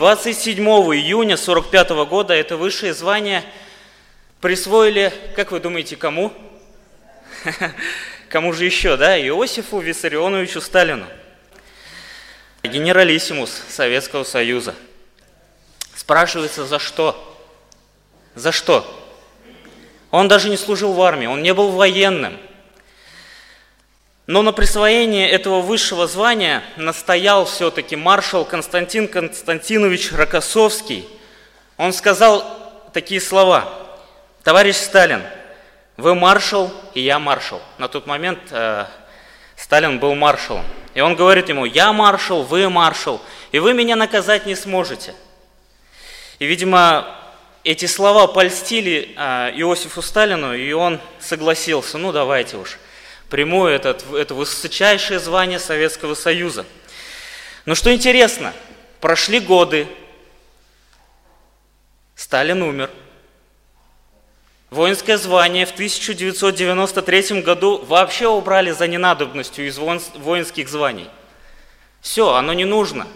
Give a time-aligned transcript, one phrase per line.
[0.00, 3.44] 27 июня 45 года это высшее звание
[4.40, 6.32] присвоили, как вы думаете, кому?
[8.30, 9.20] Кому же еще, да?
[9.20, 11.06] Иосифу Виссарионовичу Сталину,
[12.62, 14.74] генералиссимус Советского Союза.
[15.96, 17.38] Спрашивается, за что?
[18.34, 18.86] За что?
[20.10, 22.38] Он даже не служил в армии, он не был военным.
[24.30, 31.08] Но на присвоение этого высшего звания настоял все-таки маршал Константин Константинович Рокоссовский.
[31.76, 32.44] Он сказал
[32.92, 33.68] такие слова.
[34.44, 35.24] «Товарищ Сталин,
[35.96, 37.60] вы маршал, и я маршал».
[37.78, 38.84] На тот момент э,
[39.56, 40.64] Сталин был маршалом.
[40.94, 43.20] И он говорит ему, я маршал, вы маршал,
[43.50, 45.12] и вы меня наказать не сможете.
[46.38, 47.16] И, видимо,
[47.64, 52.78] эти слова польстили э, Иосифу Сталину, и он согласился, ну давайте уж,
[53.30, 56.66] приму этот, это высочайшее звание Советского Союза.
[57.64, 58.52] Но что интересно,
[59.00, 59.86] прошли годы,
[62.14, 62.90] Сталин умер.
[64.68, 71.08] Воинское звание в 1993 году вообще убрали за ненадобностью из воинских званий.
[72.00, 73.06] Все, оно не нужно.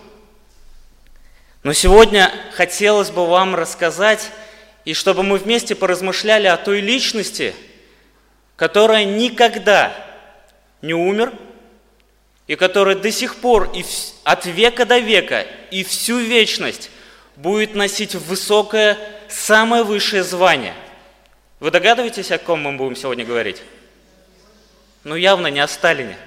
[1.62, 4.30] Но сегодня хотелось бы вам рассказать,
[4.84, 7.54] и чтобы мы вместе поразмышляли о той личности,
[8.56, 9.94] которая никогда
[10.82, 11.32] не умер,
[12.46, 13.84] и который до сих пор и
[14.24, 16.90] от века до века и всю вечность
[17.36, 20.74] будет носить высокое, самое высшее звание–
[21.64, 23.62] вы догадываетесь, о ком мы будем сегодня говорить?
[25.02, 26.18] Ну, явно не о Сталине.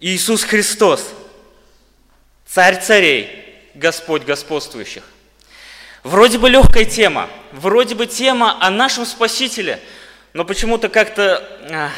[0.00, 1.14] Иисус Христос,
[2.46, 5.02] Царь царей, Господь господствующих.
[6.06, 9.80] Вроде бы легкая тема, вроде бы тема о нашем Спасителе,
[10.34, 11.90] но почему-то как-то а,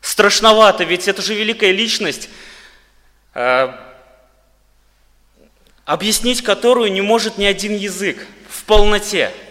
[0.00, 2.30] страшновато, ведь это же великая личность,
[3.34, 3.78] а,
[5.84, 9.30] объяснить которую не может ни один язык в полноте–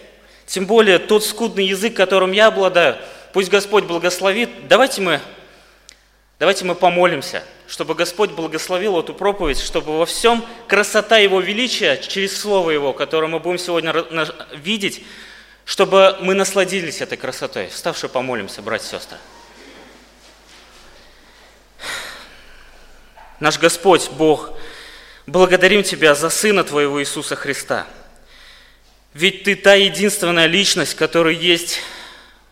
[0.46, 2.96] тем более тот скудный язык, которым я обладаю,
[3.32, 4.68] пусть Господь благословит.
[4.68, 5.20] Давайте мы,
[6.38, 12.38] давайте мы помолимся, чтобы Господь благословил эту проповедь, чтобы во всем красота Его величия через
[12.40, 13.92] Слово Его, которое мы будем сегодня
[14.52, 15.04] видеть,
[15.64, 17.68] чтобы мы насладились этой красотой.
[17.68, 19.18] Вставши помолимся, братья и сестры.
[23.40, 24.52] Наш Господь, Бог,
[25.26, 27.86] благодарим Тебя за Сына Твоего Иисуса Христа–
[29.14, 31.78] ведь Ты та единственная личность, которая есть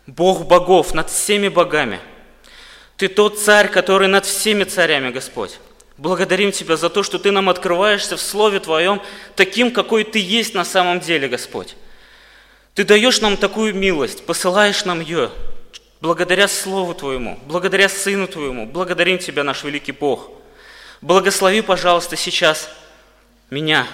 [0.07, 1.99] Бог богов над всеми богами.
[3.03, 5.59] Ты тот царь, который над всеми царями, Господь.
[5.97, 9.01] Благодарим Тебя за то, что Ты нам открываешься в Слове Твоем
[9.35, 11.75] таким, какой Ты есть на самом деле, Господь.
[12.75, 15.31] Ты даешь нам такую милость, посылаешь нам ее,
[15.99, 18.67] благодаря Слову Твоему, благодаря Сыну Твоему.
[18.67, 20.31] Благодарим Тебя, наш великий Бог.
[21.01, 22.69] Благослови, пожалуйста, сейчас
[23.49, 23.85] меня,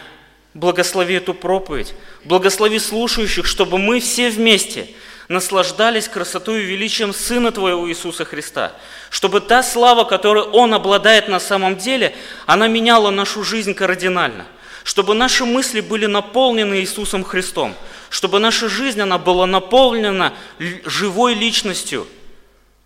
[0.56, 1.94] Благослови эту проповедь,
[2.26, 4.88] благослови слушающих, чтобы мы все вместе
[5.30, 8.74] наслаждались красотой и величием Сына Твоего Иисуса Христа,
[9.12, 12.16] чтобы та слава, которой Он обладает на самом деле,
[12.48, 14.48] она меняла нашу жизнь кардинально,
[14.84, 17.76] чтобы наши мысли были наполнены Иисусом Христом,
[18.10, 22.08] чтобы наша жизнь, она была наполнена живой личностью,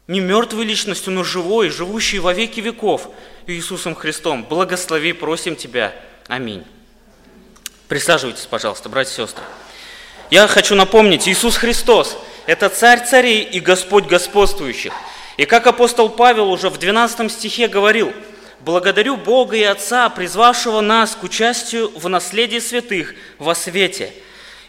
[0.08, 3.10] не мертвой личностью, но живой, живущей во веки веков
[3.48, 4.44] Иисусом Христом.
[4.44, 5.96] Благослови, просим Тебя.
[6.28, 6.66] Аминь.
[7.88, 9.44] Присаживайтесь, пожалуйста, братья и сестры.
[10.30, 14.94] Я хочу напомнить, Иисус Христос– это Царь царей и Господь господствующих.
[15.38, 18.14] И как апостол Павел уже в 12 стихе говорил,
[18.62, 24.14] «Благодарю Бога и Отца, призвавшего нас к участию в наследии святых во свете,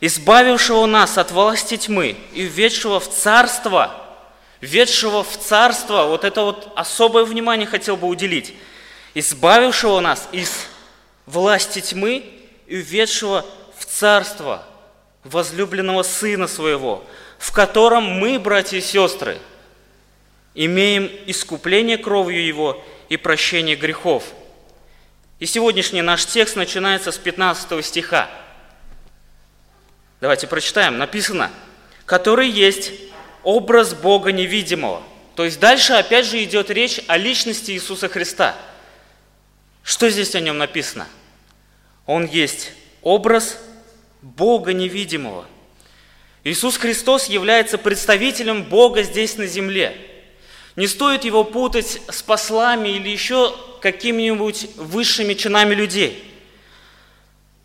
[0.00, 3.94] избавившего нас от власти тьмы и введшего в царство,
[4.60, 8.54] введшего в царство, вот это вот особое внимание хотел бы уделить,
[9.15, 10.50] избавившего нас из
[11.26, 12.25] власти тьмы
[12.66, 13.47] и введшего
[13.78, 14.65] в царство
[15.25, 17.04] возлюбленного Сына Своего,
[17.39, 19.39] в котором мы, братья и сестры,
[20.54, 24.25] имеем искупление кровью Его и прощение грехов.
[25.41, 28.31] И сегодняшний наш текст начинается с 15 стиха.
[30.21, 30.97] Давайте прочитаем.
[30.97, 31.51] Написано,
[32.07, 32.93] который есть
[33.43, 35.03] образ Бога невидимого.
[35.34, 38.54] То есть дальше опять же идет речь о личности Иисуса Христа.
[39.83, 41.07] Что здесь о нем написано?
[42.07, 42.72] Он есть
[43.03, 43.59] образ
[44.72, 45.44] невидимого.
[46.44, 49.97] Иисус Христос является представителем Бога здесь на земле.
[50.76, 56.24] Не стоит его путать с послами или еще какими-нибудь высшими чинами людей.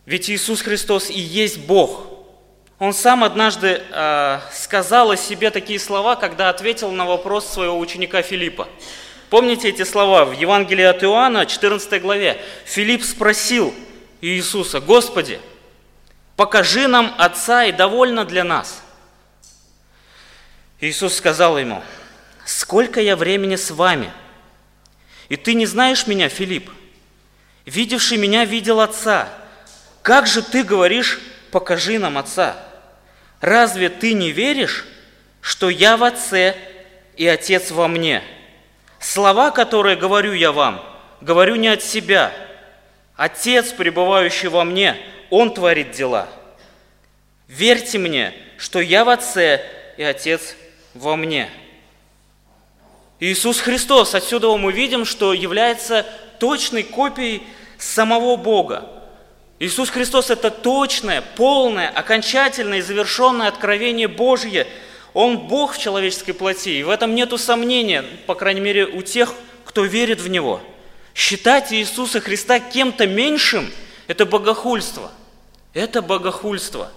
[0.06, 2.08] Ведь Иисус Христос и есть Бог.
[2.78, 8.22] Он сам однажды э, сказал о себе такие слова, когда ответил на вопрос своего ученика
[8.22, 8.70] Филиппа.
[9.30, 12.42] Помните эти слова в Евангелии от Иоанна, 14 главе?
[12.66, 13.74] Филипп спросил
[14.22, 15.40] Иисуса, «Господи,
[16.40, 18.82] покажи нам Отца и довольно для нас».
[20.80, 21.84] Иисус сказал ему,
[22.46, 24.10] «Сколько я времени с вами,
[25.28, 26.72] и ты не знаешь меня, Филипп?
[27.66, 29.28] Видевший меня видел Отца.
[30.02, 31.20] Как же ты говоришь,
[31.52, 32.56] покажи нам Отца?
[33.42, 34.86] Разве ты не веришь,
[35.42, 36.56] что я в Отце
[37.18, 38.24] и Отец во мне?»
[39.02, 40.82] Слова, которые говорю я вам,
[41.20, 42.32] говорю не от себя.
[43.20, 44.96] Отец, пребывающий во мне,
[45.30, 46.30] Он творит дела.
[47.50, 49.62] Верьте мне, что я в Отце
[49.98, 50.56] и Отец
[50.94, 51.50] во мне.
[53.20, 56.06] Иисус Христос, отсюда мы видим, что является
[56.40, 57.44] точной копией
[57.78, 58.90] самого Бога.
[59.60, 64.66] Иисус Христос– это точное, полное, окончательное и завершенное откровение Божье–
[65.14, 69.34] он Бог в человеческой плоти, и в этом нету сомнения, по крайней мере, у тех,
[69.66, 70.62] кто верит в Него.
[71.14, 73.72] Считать Иисуса Христа кем-то меньшим–
[74.08, 75.12] это богохульство.
[75.74, 76.92] Это богохульство.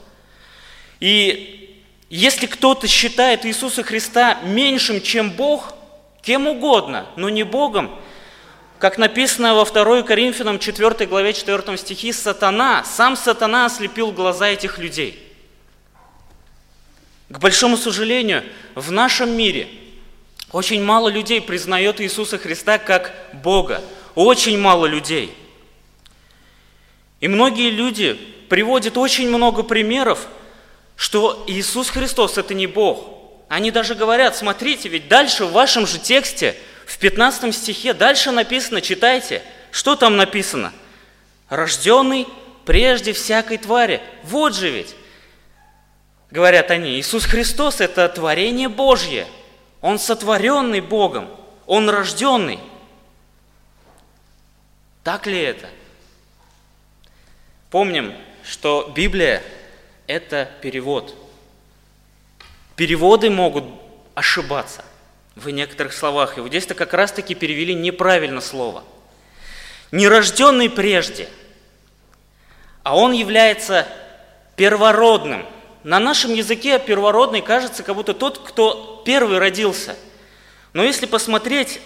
[1.00, 5.74] И если кто-то считает Иисуса Христа меньшим, чем Бог,
[6.22, 7.90] кем угодно, но не Богом,
[8.78, 14.78] как написано во 2 Коринфянам 4 главе 4 стихе, сатана, сам сатана ослепил глаза этих
[14.78, 15.18] людей–
[17.32, 18.44] к большому сожалению,
[18.74, 19.66] в нашем мире
[20.50, 23.82] очень мало людей признает Иисуса Христа как Бога.
[24.14, 25.34] Очень мало людей.
[27.20, 28.14] И многие люди
[28.48, 30.26] приводят очень много примеров,
[30.96, 33.12] что Иисус Христос– это не Бог.
[33.48, 36.56] Они даже говорят, смотрите, ведь дальше в вашем же тексте,
[36.86, 40.72] в 15 стихе, дальше написано, читайте, что там написано?
[41.48, 42.26] «Рожденный
[42.64, 44.00] прежде всякой твари».
[44.24, 44.94] Вот же ведь
[46.30, 49.26] говорят они, Иисус Христос– это творение Божье.
[49.80, 51.28] Он сотворенный Богом,
[51.66, 52.58] Он рожденный.
[55.04, 55.68] Так ли это?
[57.70, 58.14] Помним,
[58.44, 59.42] что Библия–
[60.06, 61.14] это перевод.
[62.76, 63.64] Переводы могут
[64.14, 64.84] ошибаться
[65.34, 66.38] в некоторых словах.
[66.38, 68.84] И вот здесь-то как раз-таки перевели неправильно слово.
[69.90, 71.28] Нерожденный прежде,
[72.82, 73.86] а он является
[74.56, 75.46] первородным–
[75.84, 79.96] на нашем языке первородный кажется, как будто тот, кто первый родился.
[80.72, 81.80] Но если посмотреть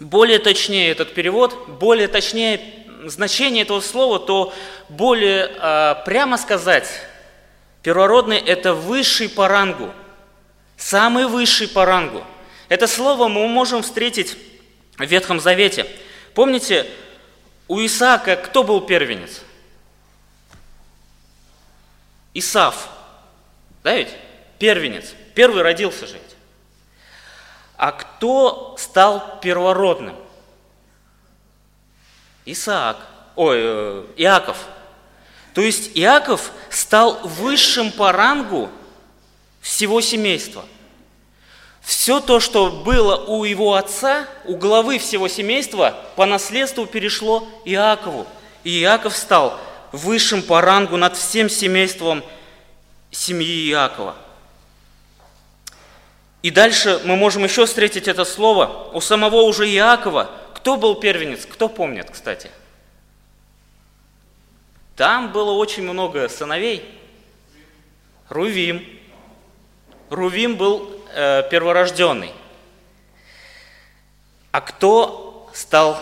[0.00, 2.60] более точнее этот перевод, более точнее
[3.04, 4.52] значение этого слова, то
[4.88, 6.88] более э, прямо сказать,
[7.82, 9.92] первородный– это высший по рангу,
[10.76, 12.24] самый высший по рангу.
[12.68, 14.36] Это слово мы можем встретить
[14.96, 15.86] в Ветхом Завете.
[16.34, 16.86] Помните,
[17.68, 19.42] у Исаака кто был первенец?
[22.32, 22.88] Исав,
[23.82, 24.10] да ведь?
[24.58, 25.14] Первенец.
[25.34, 26.16] Первый родился же.
[27.80, 30.14] А кто стал первородным?
[32.44, 32.98] Исаак,
[33.36, 34.58] ой, э, Иаков.
[35.54, 38.68] То есть Иаков стал высшим по рангу
[39.62, 40.66] всего семейства.
[41.80, 48.26] Все то, что было у его отца, у главы всего семейства, по наследству перешло Иакову.
[48.62, 49.58] И Иаков стал
[49.90, 52.22] высшим по рангу над всем семейством
[53.10, 54.16] семьи Иакова.
[56.42, 60.30] И дальше мы можем еще встретить это слово у самого уже Иакова.
[60.54, 61.44] Кто был первенец?
[61.44, 62.50] Кто помнит, кстати?
[64.96, 66.84] Там было очень много сыновей.
[68.28, 68.86] Рувим.
[70.08, 72.32] Рувим был э, перворожденный.
[74.50, 76.00] А кто стал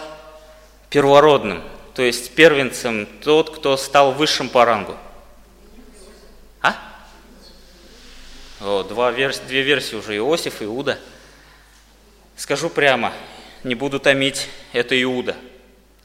[0.90, 1.62] первородным?
[1.95, 4.97] То есть первенцем тот, кто стал высшим по рангу–
[8.61, 9.41] Два верс...
[9.47, 10.99] Две версии уже, Иосиф и Иуда.
[12.37, 13.12] Скажу прямо,
[13.62, 15.37] не буду томить, это Иуда.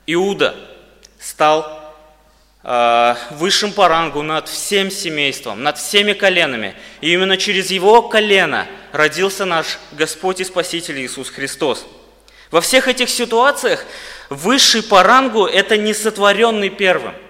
[0.06, 0.56] Иуда
[1.20, 1.94] стал
[2.64, 6.76] э, высшим по рангу над всем семейством, над всеми коленами.
[7.02, 11.88] И именно через его колено родился наш Господь и Спаситель Иисус Христос.
[12.52, 13.84] Во всех этих ситуациях
[14.30, 17.16] высший по рангу– это не сотворенный первым–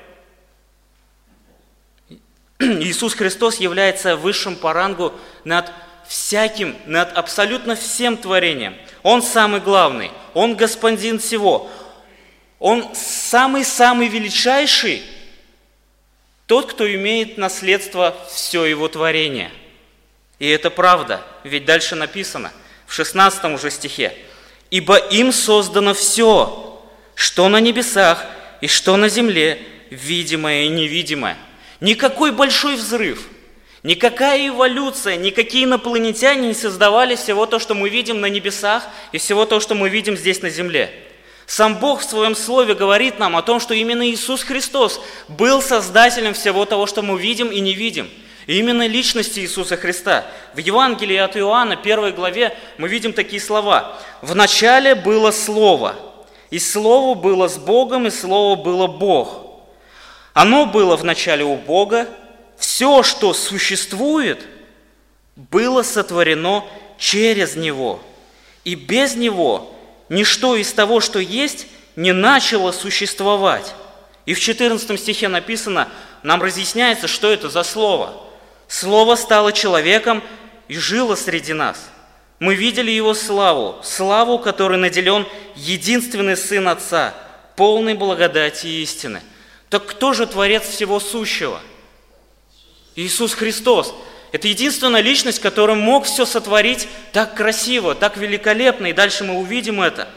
[2.60, 5.72] Иисус Христос является высшим по рангу над
[6.08, 8.76] всяким, над абсолютно всем творением.
[9.02, 11.70] Он самый главный, Он господин всего.
[12.60, 15.04] Он самый-самый величайший,
[16.46, 19.52] тот, кто имеет наследство все его творение.
[20.40, 22.52] И это правда, ведь дальше написано,
[22.86, 24.14] в 16 уже стихе,
[24.70, 26.82] «Ибо им создано все,
[27.16, 28.26] что на небесах
[28.62, 31.38] и что на земле, видимое и невидимое».
[31.84, 33.28] Никакой большой взрыв,
[33.84, 39.46] Никакая эволюция, никакие инопланетяне не создавали всего то, что мы видим на небесах и всего
[39.46, 40.90] то, что мы видим здесь на земле.
[41.46, 46.34] Сам Бог в своем слове говорит нам о том, что именно Иисус Христос был создателем
[46.34, 48.10] всего того, что мы видим и не видим.
[48.48, 50.26] И именно личности Иисуса Христа.
[50.54, 54.00] В Евангелии от Иоанна, первой главе, мы видим такие слова.
[54.22, 55.98] «В начале было Слово,
[56.50, 59.43] и Слово было с Богом, и Слово было Бог.
[60.34, 62.08] Оно было в начале у Бога,
[62.58, 64.46] все, что существует,
[65.36, 66.66] было сотворено
[66.98, 68.02] через Него.
[68.64, 69.72] И без Него
[70.10, 73.76] ничто из того, что есть, не начало существовать.
[74.26, 75.90] И в 14 стихе написано,
[76.24, 78.14] нам разъясняется, что это за слово.
[78.68, 80.24] Слово стало человеком
[80.68, 81.78] и жило среди нас.
[82.40, 87.14] Мы видели его славу, славу, которой наделен единственный Сын Отца,
[87.56, 89.22] полный благодати и истины.
[89.74, 91.60] Так кто же Творец всего сущего?
[92.96, 93.96] Иисус Христос.
[94.32, 99.82] Это единственная личность, которая мог все сотворить так красиво, так великолепно, и дальше мы увидим
[99.82, 100.08] это.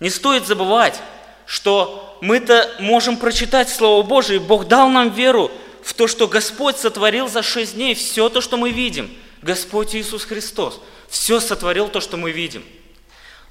[0.00, 1.00] Не стоит забывать,
[1.46, 5.50] что мы-то можем прочитать Слово Божие, и Бог дал нам веру
[5.82, 9.10] в то, что Господь сотворил за шесть дней все то, что мы видим.
[9.40, 12.66] Господь Иисус Христос все сотворил то, что мы видим.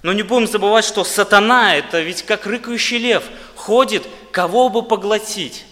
[0.01, 3.23] Но не будем забывать, что сатана– это ведь как рыкающий лев,
[3.55, 5.65] ходит, кого бы поглотить.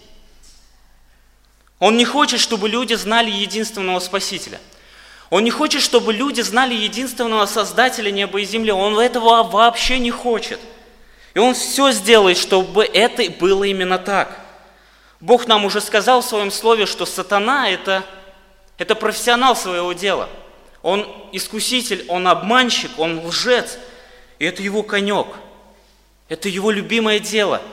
[1.79, 4.60] Он не хочет, чтобы люди знали единственного Спасителя.
[5.29, 8.72] Он не хочет, чтобы люди знали единственного Создателя неба и земли.
[8.72, 10.60] Он этого вообще не хочет.
[11.34, 14.39] И он все сделает, чтобы это было именно так.
[15.19, 18.03] Бог нам уже сказал в своем слове, что сатана это,–
[18.77, 20.29] это профессионал своего дела.
[20.81, 23.77] Он искуситель, он обманщик, он лжец.
[24.39, 25.27] И это его конек.
[26.29, 27.62] Это его любимое дело–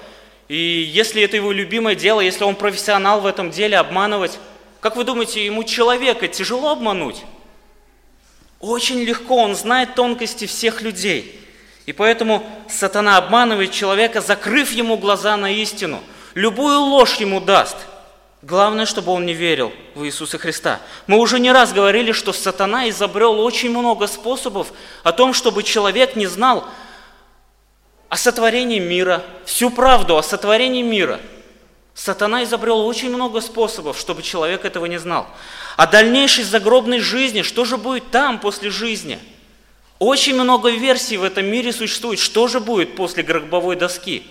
[0.48, 4.38] и если это его любимое дело, если он профессионал в этом деле, обманывать,
[4.80, 7.24] как вы думаете, ему человека тяжело обмануть?
[8.60, 11.40] Очень легко, он знает тонкости всех людей.
[11.86, 16.02] И поэтому сатана обманывает человека, закрыв ему глаза на истину.
[16.34, 17.76] Любую ложь ему даст.
[18.44, 20.78] Главное, чтобы он не верил в Иисуса Христа.
[21.06, 24.70] Мы уже не раз говорили, что сатана изобрел очень много способов
[25.02, 26.68] о том, чтобы человек не знал,
[28.10, 31.20] о сотворении мира, всю правду о сотворении мира.
[31.94, 35.26] Сатана изобрел очень много способов, чтобы человек этого не знал.
[35.78, 39.18] О дальнейшей загробной жизни, что же будет там после жизни?
[39.98, 44.22] Очень много версий в этом мире существует, что же будет после гробовой доски.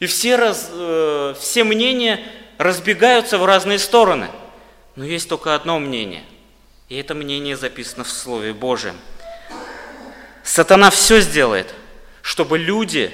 [0.00, 2.26] И все, раз, э, все мнения
[2.60, 4.28] разбегаются в разные стороны.
[4.94, 6.22] Но есть только одно мнение,
[6.90, 8.96] и это мнение записано в Слове Божьем.
[10.44, 11.74] Сатана все сделает,
[12.20, 13.10] чтобы люди,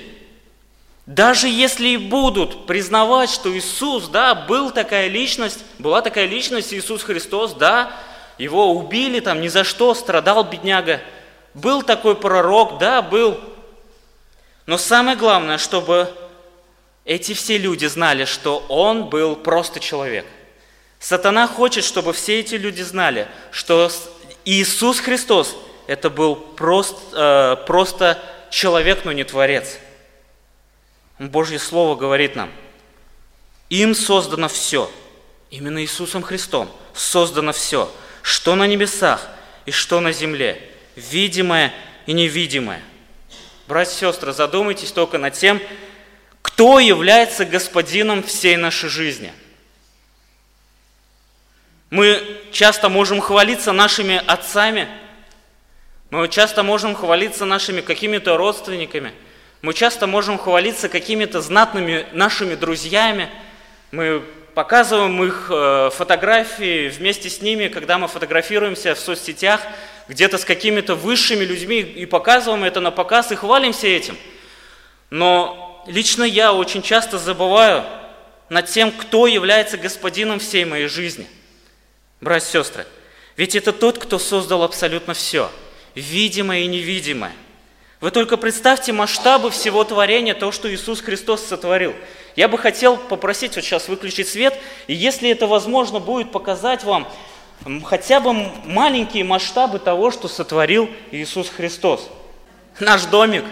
[1.07, 7.05] даже если и будут признавать, что Иисус, да, был такая личность, была такая личность, Иисус
[7.05, 7.93] Христос, да,
[8.39, 11.01] его убили там ни за что, страдал бедняга,
[11.55, 13.39] был такой пророк, да, был.
[14.67, 16.13] Но самое главное, чтобы
[17.07, 20.27] эти все люди знали, что он был просто человек.
[20.99, 23.91] Сатана хочет, чтобы все эти люди знали, что
[24.45, 28.21] Иисус Христос– это был просто, э, просто
[28.51, 29.79] человек, но не творец.
[31.19, 32.51] Божье Слово говорит нам,
[33.71, 34.91] им создано все,
[35.51, 37.91] именно Иисусом Христом создано все,
[38.23, 39.29] что на небесах
[39.65, 40.61] и что на земле,
[40.97, 41.73] видимое
[42.07, 42.83] и невидимое.
[43.69, 45.61] Братья и сестры, задумайтесь только над тем,
[46.57, 49.31] кто является господином всей нашей жизни.
[51.91, 54.89] Мы часто можем хвалиться нашими отцами–
[56.11, 59.13] мы часто можем хвалиться нашими какими-то родственниками,
[59.61, 63.29] мы часто можем хвалиться какими-то знатными нашими друзьями,
[63.91, 64.23] мы
[64.55, 69.61] показываем их э, фотографии вместе с ними, когда мы фотографируемся в соцсетях,
[70.07, 74.17] где-то с какими-то высшими людьми и показываем это на показ и хвалимся этим.
[75.11, 77.85] Но лично я очень часто забываю
[78.49, 81.27] над тем, кто является господином всей моей жизни.
[82.21, 82.87] Братья и сестры,
[83.37, 85.51] ведь это тот, кто создал абсолютно все–
[85.97, 87.33] видимое и невидимое.
[88.01, 91.95] Вы только представьте масштабы всего творения, то, что Иисус Христос сотворил.
[92.37, 94.55] Я бы хотел попросить вот сейчас выключить свет,
[94.87, 97.09] и если это возможно будет показать вам
[97.87, 102.11] хотя бы маленькие масштабы того, что сотворил Иисус Христос.
[102.79, 103.45] Наш домик,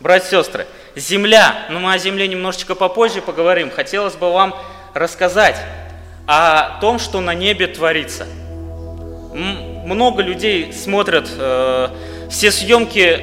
[0.00, 0.66] братья и сестры,
[0.96, 3.70] земля, но мы о земле немножечко попозже поговорим.
[3.70, 4.54] Хотелось бы вам
[4.94, 5.56] рассказать
[6.26, 8.26] о том, что на небе творится–
[9.32, 11.88] много людей смотрят э,
[12.30, 13.20] все съемки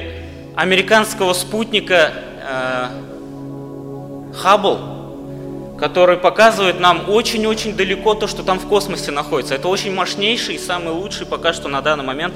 [0.56, 2.88] американского спутника э,
[4.34, 4.78] Хаббл.
[5.78, 9.54] который показывает нам очень-очень далеко то, что там в космосе находится.
[9.54, 12.34] Это очень мощнейший и самый лучший пока что на данный момент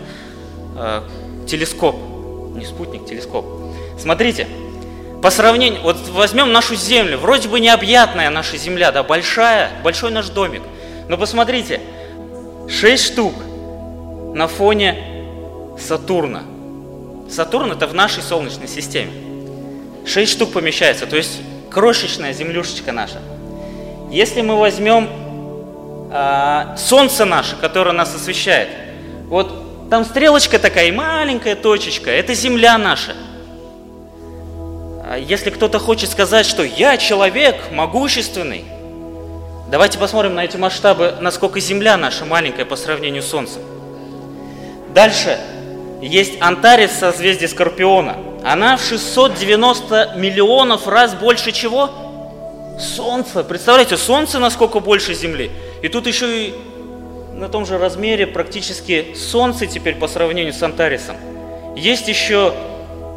[0.77, 1.03] э,
[1.49, 1.97] телескоп.
[2.55, 3.47] Не спутник, телескоп.
[3.99, 4.47] Смотрите,
[5.23, 10.29] по сравнению, вот возьмем нашу Землю, вроде бы необъятная наша Земля, да, большая, большой наш
[10.29, 10.63] домик.
[11.09, 11.81] Но посмотрите,
[12.69, 13.33] шесть штук
[14.35, 14.99] на фоне
[15.79, 16.43] Сатурна.
[17.31, 19.13] Сатурн это в нашей Солнечной системе.
[20.05, 23.21] Шесть штук помещается, то есть крошечная землюшечка наша.
[24.11, 25.09] Если мы возьмем
[26.13, 28.69] э, Солнце наше, которое нас освещает,
[29.29, 33.15] вот там стрелочка такая маленькая точечка, это Земля наша.
[35.13, 38.65] А если кто-то хочет сказать, что я человек могущественный,
[39.71, 43.61] давайте посмотрим на эти масштабы, насколько Земля наша маленькая по сравнению с Солнцем.
[44.95, 45.39] Дальше
[46.01, 48.17] есть Антарес созвездие Скорпиона.
[48.43, 51.91] Она в 690 миллионов раз больше чего?
[52.81, 53.45] Солнца.
[53.45, 55.51] Представляете, Солнце насколько больше Земли.
[55.83, 56.55] И тут еще и
[57.35, 61.17] на том же размере практически Солнце теперь по сравнению с Антаресом.
[61.77, 62.55] Есть еще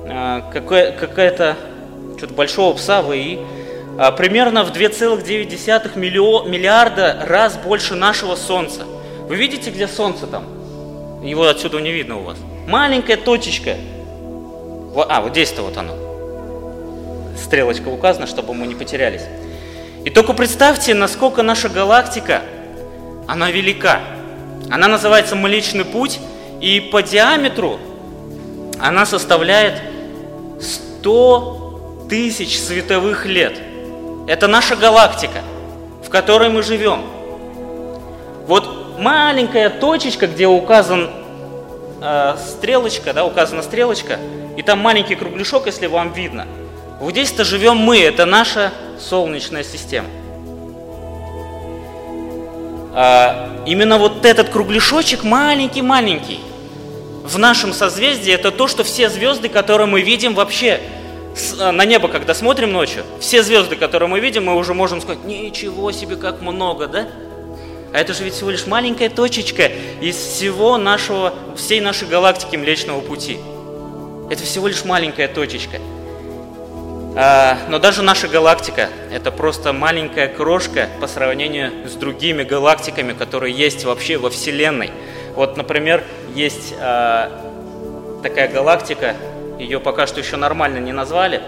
[0.10, 1.56] э, какая- какая-то
[2.26, 3.40] что-то большого пса ВИ,
[4.00, 8.82] а, примерно в 2,9 миллиарда раз больше нашего Солнца.
[9.28, 10.46] Вы видите, где Солнце там?
[11.24, 12.38] Его отсюда не видно у вас.
[12.68, 13.76] Маленькая точечка.
[14.96, 15.94] А, вот здесь-то вот оно.
[17.38, 19.24] Стрелочка указана, чтобы мы не потерялись.
[20.04, 22.42] И только представьте, насколько наша галактика,
[23.28, 24.00] она велика.
[24.72, 26.20] Она называется Млечный Путь,
[26.60, 27.80] и по диаметру
[28.80, 29.80] она составляет
[30.60, 31.65] 100
[32.10, 33.60] тысяч световых лет.
[34.28, 35.42] Это наша галактика,
[36.04, 37.04] в которой мы живем.
[38.48, 41.10] Вот маленькая точечка, где указан
[42.02, 44.20] э, стрелочка, да, указана стрелочка,
[44.58, 46.48] и там маленький кругляшок, если вам видно.
[47.00, 50.08] Вот здесь-то живем мы, это наша Солнечная система.
[52.94, 56.40] А, именно вот этот кругляшочек маленький-маленький
[57.26, 60.80] в нашем созвездии, это то, что все звезды, которые мы видим вообще
[61.60, 65.92] на небо, когда смотрим ночью, все звезды, которые мы видим, мы уже можем сказать, ничего
[65.92, 67.08] себе, как много, да?
[67.94, 69.72] А это же ведь всего лишь маленькая точечка
[70.02, 73.38] из всего нашего, всей нашей галактики Млечного Пути.
[74.30, 75.78] Это всего лишь маленькая точечка.
[77.18, 83.54] А, но даже наша галактика– это просто маленькая крошка по сравнению с другими галактиками, которые
[83.56, 84.92] есть вообще во Вселенной.
[85.34, 87.32] Вот, например, есть а,
[88.22, 89.16] такая галактика,
[89.60, 91.42] ее пока что еще нормально не назвали,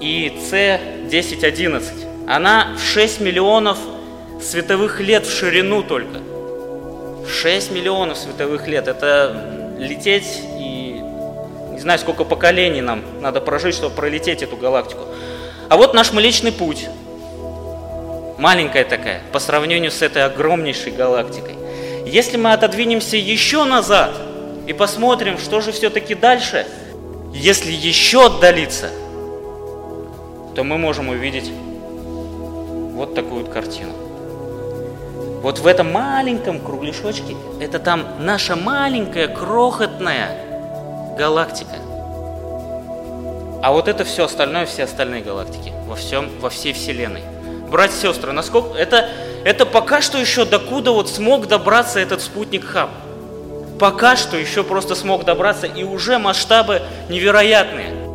[0.00, 2.28] и C1011.
[2.28, 3.78] Она в 6 миллионов
[4.40, 6.20] световых лет в ширину только.
[7.28, 8.88] 6 миллионов световых лет.
[8.88, 11.00] Это лететь и
[11.72, 15.02] не знаю, сколько поколений нам надо прожить, чтобы пролететь эту галактику.
[15.68, 16.88] А вот наш Млечный Путь.
[18.38, 21.54] Маленькая такая, по сравнению с этой огромнейшей галактикой.
[22.04, 24.12] Если мы отодвинемся еще назад
[24.66, 26.66] и посмотрим, что же все-таки дальше,
[27.32, 28.90] если еще отдалиться,
[30.54, 31.50] то мы можем увидеть
[32.94, 33.92] вот такую вот картину.
[35.42, 40.36] Вот в этом маленьком кругляшочке, это там наша маленькая, крохотная
[41.16, 41.76] галактика.
[43.62, 47.22] А вот это все остальное, все остальные галактики во всем, во всей Вселенной.
[47.70, 49.08] Братья и сестры, насколько это,
[49.44, 52.90] это пока что еще докуда вот смог добраться этот спутник Хаб.
[53.78, 58.05] Пока что еще просто смог добраться, и уже масштабы невероятные.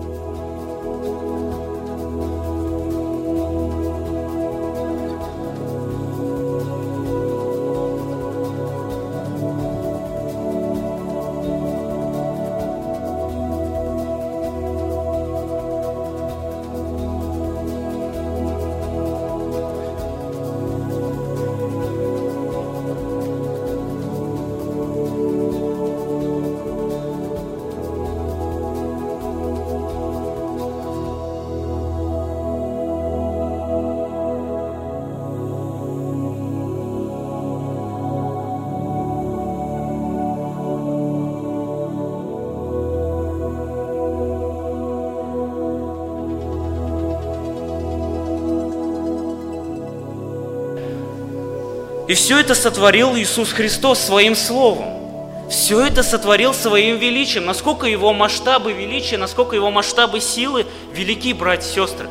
[52.12, 55.47] И все это сотворил Иисус Христос своим Словом.
[55.50, 57.45] Все это сотворил своим величием.
[57.45, 62.10] Насколько его масштабы величия, насколько его масштабы силы велики, братья и сестры.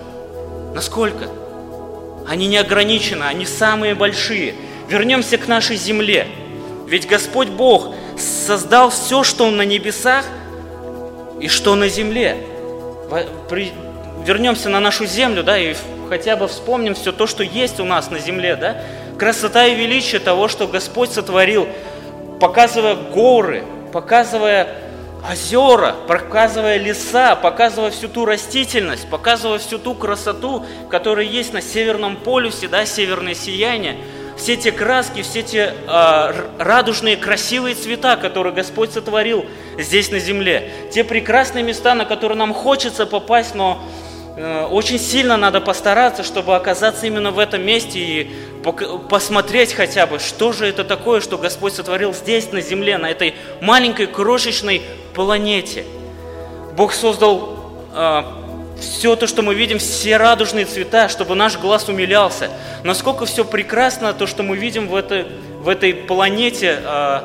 [0.74, 1.28] Насколько?
[2.26, 4.54] Они не ограничены, они самые большие.
[4.88, 6.28] Вернемся к нашей земле.
[6.86, 10.24] Ведь Господь Бог создал все, что на небесах
[11.42, 12.38] и что на земле.
[14.24, 15.74] вернемся на нашу землю, да, и
[16.08, 18.82] хотя бы вспомним все то, что есть у нас на земле, да,
[19.20, 21.68] красота и величие того, что Господь сотворил,
[22.40, 24.66] показывая горы, показывая
[25.30, 32.16] озера, показывая леса, показывая всю ту растительность, показывая всю ту красоту, которая есть на Северном
[32.16, 33.98] полюсе, да, северное сияние,
[34.38, 39.44] все те краски, все те э, радужные, красивые цвета, которые Господь сотворил
[39.78, 43.82] здесь на земле, те прекрасные места, на которые нам хочется попасть, но
[44.70, 48.30] очень сильно надо постараться, чтобы оказаться именно в этом месте и
[49.08, 53.34] посмотреть хотя бы, что же это такое, что Господь сотворил здесь, на земле, на этой
[53.60, 54.82] маленькой крошечной
[55.14, 55.84] планете.
[56.74, 57.58] Бог создал
[57.94, 58.22] э,
[58.80, 62.50] все то, что мы видим, все радужные цвета, чтобы наш глаз умилялся.
[62.84, 65.26] Насколько все прекрасно, то, что мы видим в этой,
[65.60, 67.20] в этой планете, э,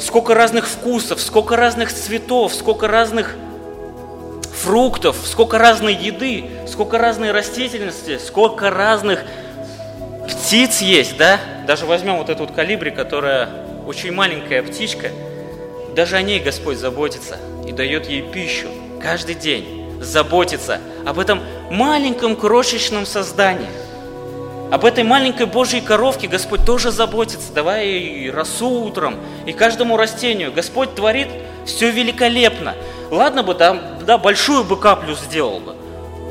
[0.00, 3.36] сколько разных вкусов, сколько разных цветов, сколько разных
[4.60, 9.20] фруктов, сколько разной еды, сколько разной растительности, сколько разных
[10.28, 11.40] птиц есть, да?
[11.66, 13.48] Даже возьмем вот эту вот калибри, которая
[13.86, 15.08] очень маленькая птичка,
[15.96, 18.68] даже о ней Господь заботится и дает ей пищу
[19.02, 23.68] каждый день, заботится об этом маленьком крошечном создании.
[24.70, 30.52] Об этой маленькой Божьей коровке Господь тоже заботится, давая ей росу утром и каждому растению.
[30.52, 31.28] Господь творит
[31.66, 32.74] все великолепно.
[33.10, 35.74] Ладно бы, да, да большую бы каплю сделал бы.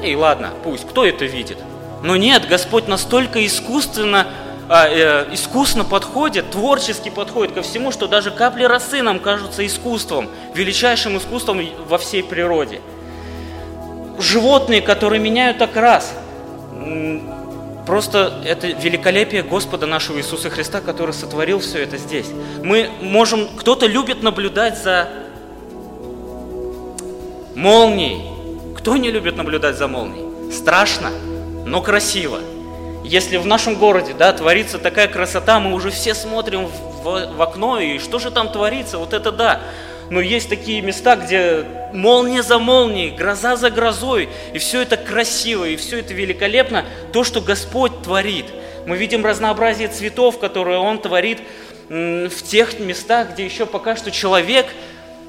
[0.03, 1.57] И ладно, пусть, кто это видит?
[2.03, 4.27] Но нет, Господь настолько искусственно,
[4.69, 10.29] а, э, искусно подходит, творчески подходит ко всему, что даже капли росы нам кажутся искусством,
[10.53, 12.79] величайшим искусством во всей природе.
[14.19, 16.13] Животные, которые меняют окрас,
[17.85, 22.27] просто это великолепие Господа нашего Иисуса Христа, который сотворил все это здесь.
[22.63, 25.09] Мы можем, кто-то любит наблюдать за
[27.55, 28.21] молнией.
[28.77, 30.51] Кто не любит наблюдать за молнией?
[30.51, 31.11] Страшно
[31.69, 32.39] но красиво.
[33.03, 37.79] Если в нашем городе да, творится такая красота, мы уже все смотрим в, в окно,
[37.79, 39.61] и что же там творится, вот это да.
[40.09, 45.65] Но есть такие места, где молния за молнией, гроза за грозой, и все это красиво,
[45.65, 48.47] и все это великолепно, то, что Господь творит.
[48.87, 51.39] Мы видим разнообразие цветов, которые Он творит
[51.89, 54.65] в тех местах, где еще пока что человек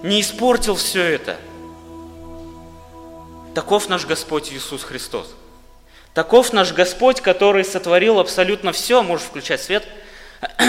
[0.02, 1.36] не испортил все это.
[3.54, 5.34] Таков наш Господь Иисус Христос.
[6.14, 9.86] Таков наш Господь, который сотворил абсолютно все, можешь включать свет,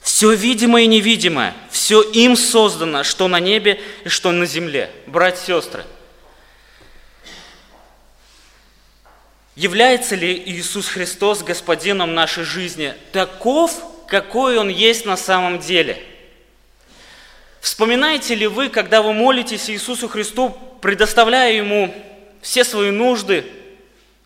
[0.00, 4.90] все видимое и невидимое, все им создано, что на небе и что на земле.
[5.06, 5.84] Братья и сестры,
[9.56, 16.02] является ли Иисус Христос Господином нашей жизни таков, какой Он есть на самом деле?
[17.60, 21.94] Вспоминаете ли вы, когда вы молитесь Иисусу Христу, предоставляя Ему
[22.42, 23.46] все свои нужды,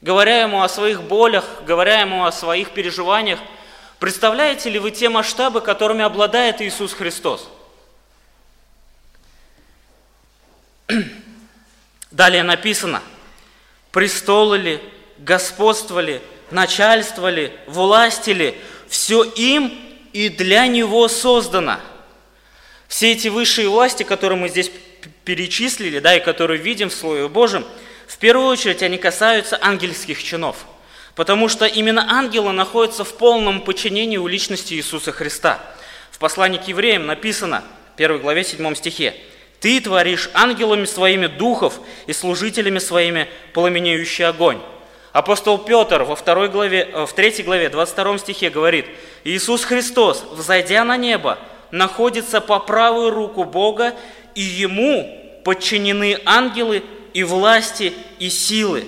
[0.01, 3.39] говоря ему о своих болях, говоря ему о своих переживаниях,
[4.01, 7.49] представляете ли вы те масштабы, которыми обладает Иисус Христос?
[12.11, 13.03] Далее написано,
[13.93, 14.81] престолы ли,
[15.19, 19.79] господство ли, начальство ли, власти ли, все им
[20.15, 21.81] и для Него создано.
[22.89, 24.71] Все эти высшие власти, которые мы здесь
[25.27, 27.67] перечислили, да, и которые видим в Слове Божьем–
[28.07, 30.65] в первую очередь они касаются ангельских чинов,
[31.17, 35.61] потому что именно ангелы находятся в полном подчинении у личности Иисуса Христа.
[36.11, 39.15] В послании к евреям написано, в 1 главе 7 стихе,
[39.61, 44.61] «Ты творишь ангелами своими духов и служителями своими пламенеющий огонь».
[45.13, 48.87] Апостол Петр во второй главе, э, в 3 главе 22 стихе говорит,
[49.25, 51.39] «Иисус Христос, взойдя на небо,
[51.71, 53.95] находится по правую руку Бога,
[54.37, 58.87] и Ему подчинены ангелы и власти, и силы.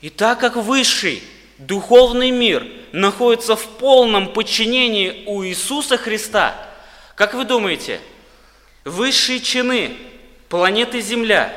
[0.00, 1.22] И так как высший
[1.58, 6.56] духовный мир находится в полном подчинении у Иисуса Христа,
[7.14, 8.00] как вы думаете,
[8.84, 9.96] высшие чины
[10.48, 11.52] планеты Земля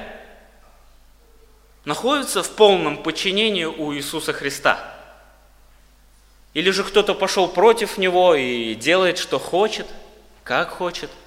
[1.85, 4.95] находятся в полном подчинении у Иисуса Христа?
[6.53, 9.87] Или же кто-то пошел против Него и делает, что хочет,
[10.43, 11.09] как хочет–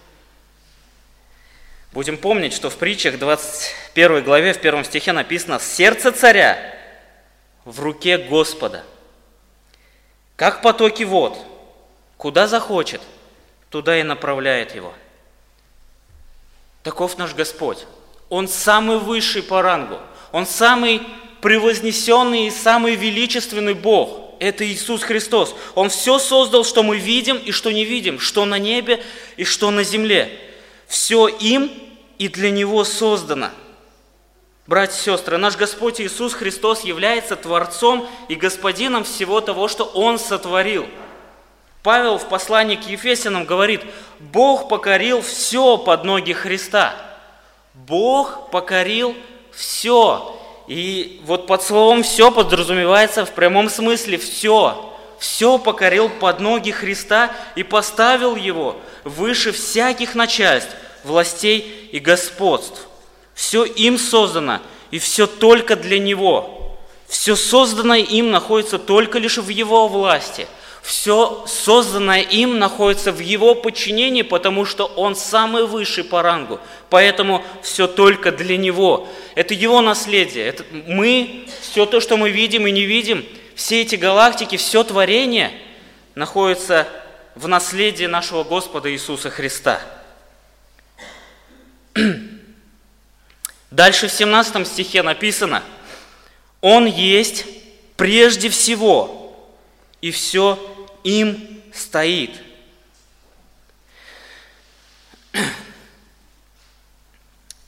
[1.93, 6.59] Будем помнить, что в притчах 21 главе, в первом стихе написано «Сердце царя
[7.67, 8.83] в руке Господа,
[10.37, 11.37] как потоки вод,
[12.17, 13.03] куда захочет,
[13.69, 14.95] туда и направляет его».
[16.83, 17.87] Таков наш Господь.
[18.31, 19.99] Он самый высший по рангу.
[20.33, 21.03] Он самый
[21.43, 24.35] превознесенный и самый величественный Бог.
[24.41, 25.55] Это Иисус Христос.
[25.75, 29.05] Он все создал, что мы видим и что не видим, что на небе
[29.37, 30.52] и что на земле.
[30.93, 31.73] Все им
[32.19, 33.49] и для Него создано.
[34.67, 40.19] Братья и сестры, наш Господь Иисус Христос является Творцом и Господином всего того, что Он
[40.19, 40.87] сотворил.
[41.83, 43.81] Павел в послании к Ефесянам говорит,
[44.21, 46.95] Бог покорил все под ноги Христа.
[47.73, 49.17] Бог покорил
[49.51, 50.39] все.
[50.69, 54.92] И вот под словом «все» подразумевается в прямом смысле «все».
[55.23, 62.89] Все покорил под ноги Христа и поставил Его выше всяких начальств, властей и господств.
[63.33, 64.59] Все им создано,
[64.91, 66.77] и все только для Него.
[67.07, 70.49] Все созданное им находится только лишь в Его власти.
[70.83, 76.59] Все созданное им находится в Его подчинении, потому что Он самый высший по рангу.
[76.91, 79.07] Поэтому все только для Него.
[79.37, 80.47] Это Его наследие.
[80.47, 85.53] Это мы, все то, что мы видим и не видим, все эти галактики, все творение
[86.15, 86.87] находится
[87.35, 89.81] в наследии нашего Господа Иисуса Христа.
[93.71, 95.63] Дальше в 17 стихе написано,
[96.61, 97.47] Он есть
[97.97, 99.35] прежде всего,
[100.01, 100.59] и все
[101.05, 102.33] им стоит.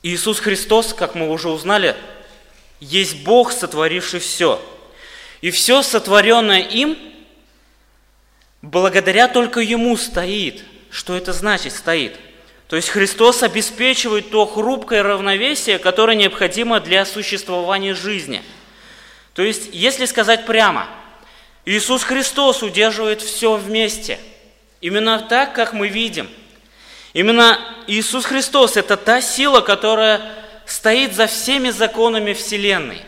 [0.03, 1.97] Иисус Христос, как мы уже узнали,
[2.79, 4.63] есть Бог, сотворивший все.
[5.45, 6.97] И все сотворенное им,
[8.63, 10.65] благодаря только Ему стоит.
[10.89, 12.19] Что это значит стоит?
[12.67, 18.43] То есть Христос обеспечивает то хрупкое равновесие, которое необходимо для существования жизни.
[19.35, 20.89] То есть, если сказать прямо,
[21.67, 24.19] Иисус Христос удерживает все вместе.
[24.81, 26.31] Именно так, как мы видим.
[27.13, 30.23] Именно Иисус Христос– это та сила, которая
[30.65, 33.03] стоит за всеми законами Вселенной.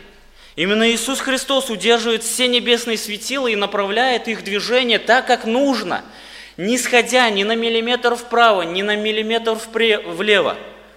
[0.57, 6.05] Именно Иисус Христос удерживает все небесные светила и направляет их движение так, как нужно–
[6.57, 9.59] не сходя ни на миллиметр вправо, ни на миллиметр
[10.07, 10.57] влево.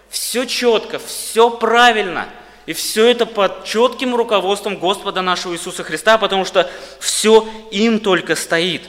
[0.10, 2.30] Все четко, все правильно.
[2.66, 6.70] И все это под четким руководством Господа нашего Иисуса Христа, потому что
[7.00, 8.84] все им только стоит.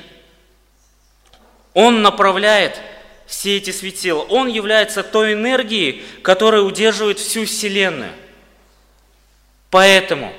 [1.73, 2.81] Он направляет
[3.27, 4.21] все эти светила.
[4.23, 8.13] Он является той энергией, которая удерживает всю Вселенную.
[9.71, 10.33] Поэтому,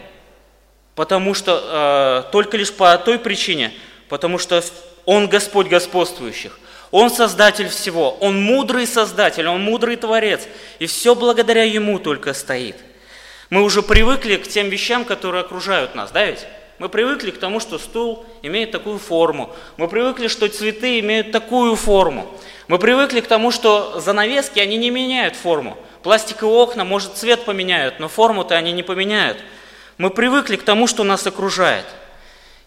[1.01, 3.73] потому что э, только лишь по той причине,
[4.07, 4.63] потому что
[5.05, 6.59] он Господь господствующих.
[6.91, 8.11] Он Создатель всего.
[8.19, 10.47] Он мудрый Создатель, Он мудрый Творец.
[10.77, 12.75] И все благодаря Ему только стоит.
[13.49, 16.45] Мы уже привыкли к тем вещам, которые окружают нас, да ведь?
[16.77, 19.55] Мы привыкли к тому, что стул имеет такую форму.
[19.77, 22.31] Мы привыкли, что цветы имеют такую форму.
[22.67, 25.79] Мы привыкли к тому, что занавески, они не меняют форму.
[26.03, 29.39] Пластиковые окна, может, цвет поменяют, но форму-то они не поменяют.
[29.97, 31.85] Мы привыкли к тому, что нас окружает–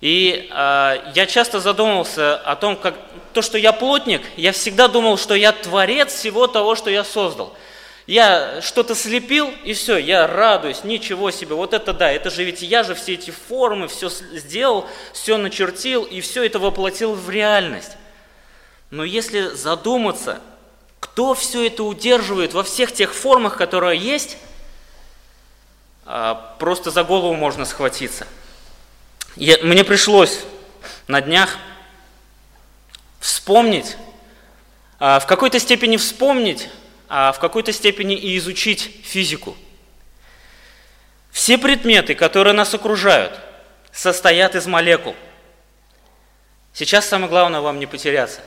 [0.04, 2.94] и э, я часто задумывался о том, как
[3.32, 7.56] то, что я плотник, я всегда думал, что я творец всего того, что я создал.
[8.06, 12.60] Я что-то слепил, и все, я радуюсь, ничего себе, вот это да, это же ведь
[12.60, 17.92] я же все эти формы, все сделал, все начертил, и все это воплотил в реальность.
[18.90, 20.38] Но если задуматься,
[21.00, 24.36] кто все это удерживает во всех тех формах, которые есть,
[26.58, 28.26] просто за голову можно схватиться–
[29.36, 30.44] я, мне пришлось
[31.08, 31.58] на днях
[33.18, 33.96] вспомнить,
[35.00, 36.68] а, в какой-то степени вспомнить,
[37.08, 39.56] а в какой-то степени и изучить физику.
[41.32, 43.40] Все предметы, которые нас окружают,
[43.92, 45.16] состоят из молекул.
[46.72, 48.40] Сейчас самое главное вам не потеряться.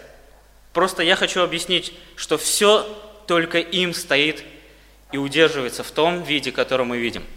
[0.71, 2.83] Просто я хочу объяснить, что все
[3.27, 4.41] только им стоит
[5.11, 7.25] и удерживается в том виде, который мы видим–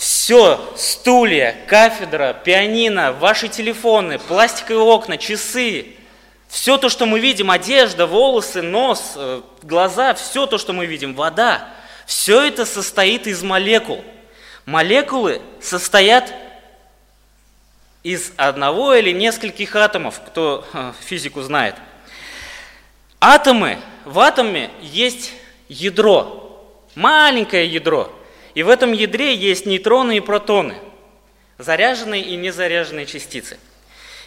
[0.00, 5.88] все, стулья, кафедра, пианино, ваши телефоны, пластиковые окна, часы,
[6.48, 11.14] все то, что мы видим, одежда, волосы, нос, э, глаза, все то, что мы видим,
[11.14, 11.68] вода,
[12.06, 14.02] все это состоит из молекул.
[14.64, 16.32] Молекулы состоят
[18.02, 21.74] из одного или нескольких атомов, кто э, физику знает.
[23.20, 25.34] Атомы, в атоме есть
[25.68, 28.10] ядро, маленькое ядро–
[28.54, 30.76] и в этом ядре есть нейтроны и протоны,
[31.58, 33.58] заряженные и незаряженные частицы.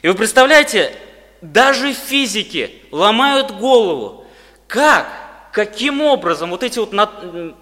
[0.02, 0.94] И вы представляете,
[1.42, 4.26] даже физики ломают голову,
[4.68, 5.08] как,
[5.52, 7.10] каким образом вот эти вот на,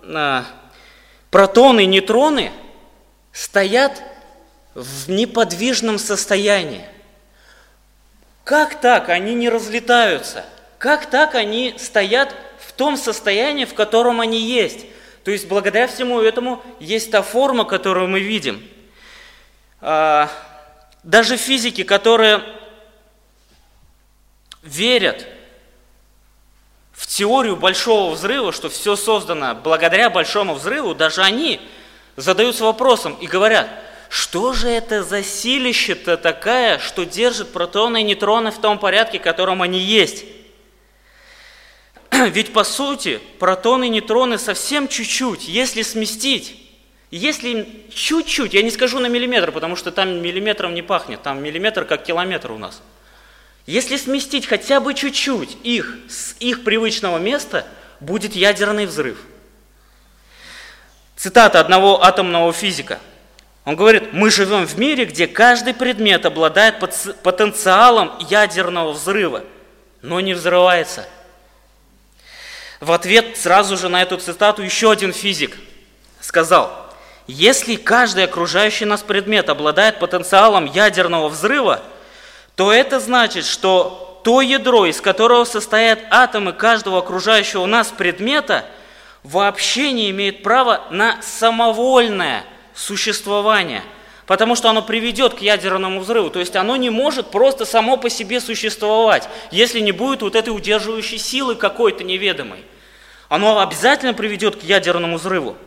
[0.03, 0.45] на,
[1.29, 2.51] протоны и нейтроны
[3.31, 4.01] стоят
[4.73, 6.85] в неподвижном состоянии.
[8.43, 10.45] Как так они не разлетаются?
[10.77, 14.85] Как так они стоят в том состоянии, в котором они есть?
[15.23, 18.63] То есть благодаря всему этому есть та форма, которую мы видим.
[19.79, 20.29] А,
[21.03, 22.41] даже физики, которые
[24.63, 25.27] верят
[26.93, 31.61] в теорию большого взрыва, что все создано благодаря большому взрыву, даже они
[32.15, 33.67] задаются вопросом и говорят,
[34.09, 39.23] что же это за силище-то такая, что держит протоны и нейтроны в том порядке, в
[39.23, 40.25] котором они есть?
[42.29, 46.57] Ведь по сути протоны и нейтроны совсем чуть-чуть, если сместить,
[47.09, 51.85] если чуть-чуть, я не скажу на миллиметр, потому что там миллиметром не пахнет, там миллиметр
[51.85, 52.81] как километр у нас.
[53.65, 57.65] Если сместить хотя бы чуть-чуть их с их привычного места,
[57.99, 59.19] будет ядерный взрыв.
[61.15, 62.99] Цитата одного атомного физика.
[63.63, 69.43] Он говорит, мы живем в мире, где каждый предмет обладает потенциалом ядерного взрыва,
[70.01, 71.07] но не взрывается.
[72.81, 75.55] В ответ сразу же на эту цитату еще один физик
[76.19, 76.91] сказал,
[77.27, 81.83] если каждый окружающий нас предмет обладает потенциалом ядерного взрыва,
[82.55, 88.65] то это значит, что то ядро, из которого состоят атомы каждого окружающего нас предмета,
[89.21, 93.83] вообще не имеет права на самовольное существование,
[94.31, 96.29] потому что оно приведет к ядерному взрыву.
[96.29, 100.51] То есть оно не может просто само по себе существовать, если не будет вот этой
[100.51, 102.63] удерживающей силы какой-то неведомой.
[103.27, 105.57] Оно обязательно приведет к ядерному взрыву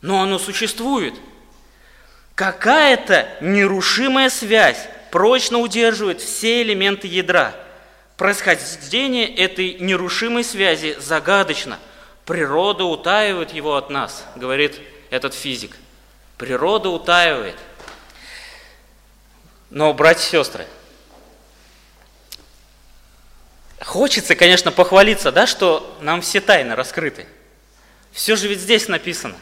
[0.00, 1.12] но оно существует.
[2.34, 7.54] Какая-то нерушимая связь прочно удерживает все элементы ядра.
[8.16, 11.78] Происхождение этой нерушимой связи загадочно.
[12.24, 15.76] Природа утаивает его от нас, говорит этот физик.
[16.38, 17.56] Природа утаивает.
[19.70, 20.66] Но, братья и сестры,
[23.80, 27.26] хочется, конечно, похвалиться, да, что нам все тайны раскрыты.
[28.12, 29.36] Все же ведь здесь написано.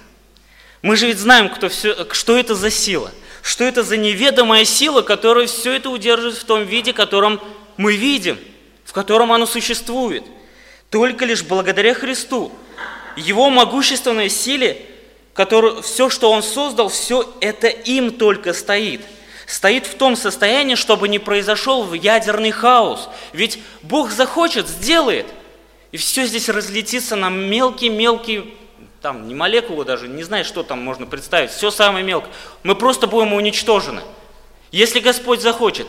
[0.82, 3.12] Мы же ведь знаем, кто все, что это за сила,
[3.42, 7.40] что это за неведомая сила, которая все это удерживает в том виде, котором
[7.76, 8.38] мы видим,
[8.84, 10.24] в котором оно существует.
[10.90, 12.52] Только лишь благодаря Христу,
[13.16, 14.84] Его могущественной силе,
[15.34, 19.02] который, все, что Он создал, все это им только стоит.
[19.46, 23.08] Стоит в том состоянии, чтобы не произошел ядерный хаос.
[23.32, 25.26] Ведь Бог захочет, сделает.
[25.92, 28.44] И все здесь разлетится на мелкие-мелкие
[29.06, 32.32] там не молекулы даже, не знаю, что там можно представить, все самое мелкое.
[32.64, 34.02] Мы просто будем уничтожены.
[34.72, 35.86] Если Господь захочет,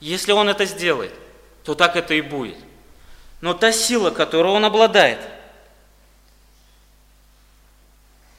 [0.00, 1.12] если Он это сделает,
[1.62, 2.56] то так это и будет.
[3.40, 5.20] Но та сила, которую Он обладает,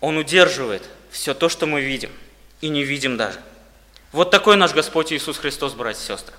[0.01, 2.11] Он удерживает все то, что мы видим,
[2.59, 3.39] и не видим даже.
[4.11, 6.35] Вот такой наш Господь Иисус Христос, братья и сестры.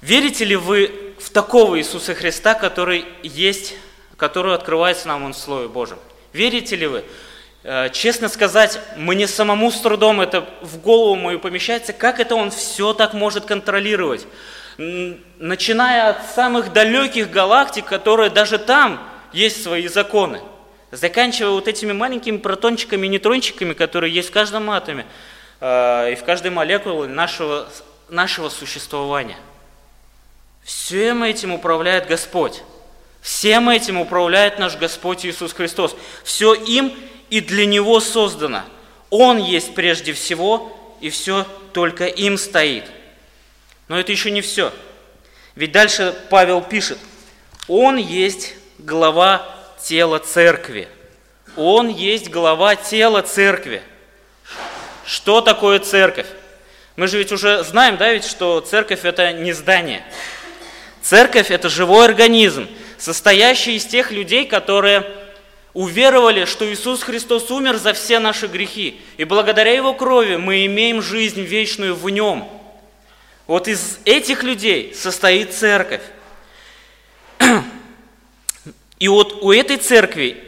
[0.00, 3.74] Верите ли вы в такого Иисуса Христа, который есть,
[4.16, 5.98] который открывается нам Он в Слове Божьем?
[6.32, 7.04] Верите ли вы?
[7.62, 12.50] Э, честно сказать, мне самому с трудом это в голову мою помещается, как это он
[12.50, 14.26] все так может контролировать.
[14.78, 20.40] Начиная от самых далеких галактик, которые даже там есть свои законы,
[20.90, 25.04] заканчивая вот этими маленькими протончиками и нейтрончиками, которые есть в каждом атоме
[25.62, 27.68] и в каждой молекуле нашего,
[28.08, 29.38] нашего существования.
[30.64, 32.62] Всем этим управляет Господь.
[33.20, 35.94] Всем этим управляет наш Господь Иисус Христос.
[36.24, 36.92] Все им
[37.30, 38.64] и для Него создано.
[39.10, 42.90] Он есть прежде всего, и все только им стоит.
[43.86, 44.72] Но это еще не все.
[45.54, 46.98] Ведь дальше Павел пишет,
[47.68, 49.46] Он есть глава
[49.80, 50.88] тела церкви.
[51.56, 53.82] Он есть глава тела церкви.
[55.04, 56.26] Что такое церковь?
[56.96, 60.04] Мы же ведь уже знаем, да, ведь, что церковь это не здание.
[61.00, 65.10] Церковь это живой организм, состоящий из тех людей, которые
[65.74, 71.02] уверовали, что Иисус Христос умер за все наши грехи, и благодаря Его крови мы имеем
[71.02, 72.48] жизнь вечную в Нем.
[73.46, 76.02] Вот из этих людей состоит церковь.
[78.98, 80.44] И вот у этой церкви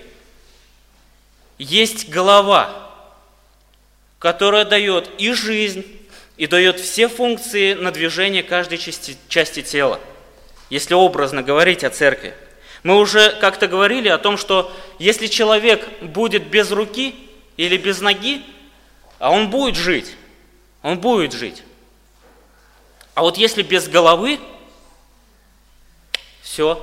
[1.58, 2.84] есть голова,
[4.24, 5.84] которая дает и жизнь,
[6.38, 10.00] и дает все функции на движение каждой части, части тела,
[10.70, 12.32] если образно говорить о церкви.
[12.84, 17.14] Мы уже как-то говорили о том, что если человек будет без руки
[17.59, 18.40] или без ноги,
[19.18, 20.16] а он будет жить,
[20.80, 21.62] он будет жить.
[23.12, 24.40] А вот если без головы,
[26.40, 26.82] все,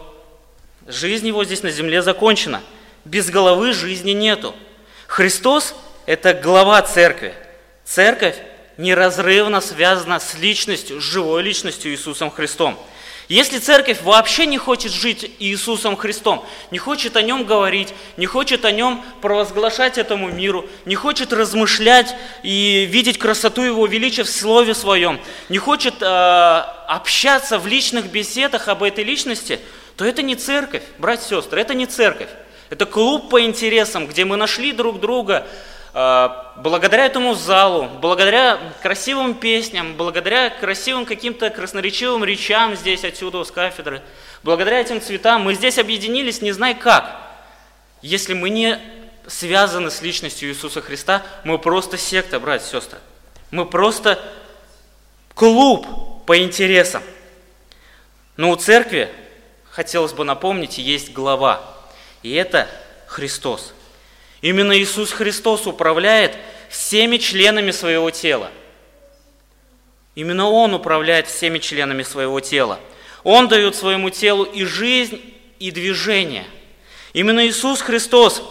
[0.86, 2.61] жизнь его здесь на земле закончена.
[3.03, 4.53] Без головы жизни нету.
[5.07, 5.74] Христос–
[6.12, 7.34] это глава церкви.
[7.86, 8.36] Церковь
[8.78, 12.78] неразрывно связана с личностью, с живой личностью Иисусом Христом–
[13.32, 18.66] если церковь вообще не хочет жить Иисусом Христом, не хочет о нем говорить, не хочет
[18.66, 24.74] о нем провозглашать этому миру, не хочет размышлять и видеть красоту Его величия в Слове
[24.74, 29.62] Своем, не хочет э, общаться в личных беседах об этой личности,
[29.95, 32.30] то это не церковь, братья и сестры, это не церковь.
[32.70, 35.47] Это клуб по интересам, где мы нашли друг друга,
[35.94, 44.02] благодаря этому залу, благодаря красивым песням, благодаря красивым каким-то красноречивым речам здесь, отсюда, с кафедры,
[44.44, 47.20] благодаря этим цветам мы здесь объединились, не знай как.
[48.02, 48.80] Если мы не
[49.28, 53.00] связаны с личностью Иисуса Христа, мы просто секта, братья и сестры.
[53.52, 54.20] Мы просто
[55.36, 55.86] клуб
[56.26, 57.04] по интересам.
[58.38, 59.10] Но у церкви,
[59.70, 61.62] хотелось бы напомнить, есть глава.
[62.24, 62.68] И это
[63.08, 63.74] Христос.
[64.42, 66.36] Именно Иисус Христос управляет
[66.70, 68.50] всеми членами своего тела.
[70.16, 72.80] Именно Он управляет всеми членами своего тела.
[73.24, 75.22] Он дает своему телу и жизнь,
[75.60, 76.46] и движение.
[77.14, 78.42] Именно Иисус Христос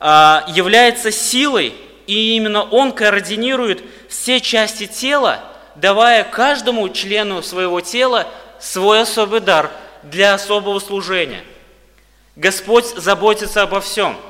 [0.00, 1.72] а, является силой,
[2.08, 5.44] и именно Он координирует все части тела,
[5.76, 8.26] давая каждому члену своего тела
[8.58, 9.70] свой особый дар
[10.02, 11.44] для особого служения.
[12.34, 14.16] Господь заботится обо всем–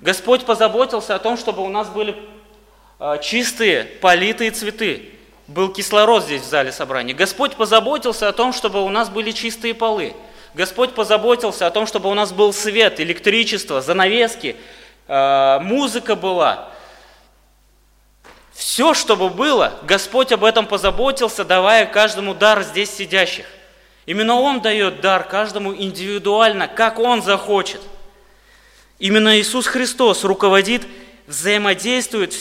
[0.00, 2.16] Господь позаботился о том, чтобы у нас были
[2.98, 5.10] а, чистые, политые цветы.
[5.46, 7.12] Был кислород здесь в зале собрания.
[7.12, 10.14] Господь позаботился о том, чтобы у нас были чистые полы.
[10.54, 14.56] Господь позаботился о том, чтобы у нас был свет, электричество, занавески,
[15.06, 16.70] а, музыка была.
[18.54, 23.46] Все, чтобы было, Господь об этом позаботился, давая каждому дар здесь сидящих.
[24.06, 27.82] Именно Он дает дар каждому индивидуально, как Он захочет–
[29.00, 30.82] Именно Иисус Христос руководит,
[31.26, 32.34] взаимодействует,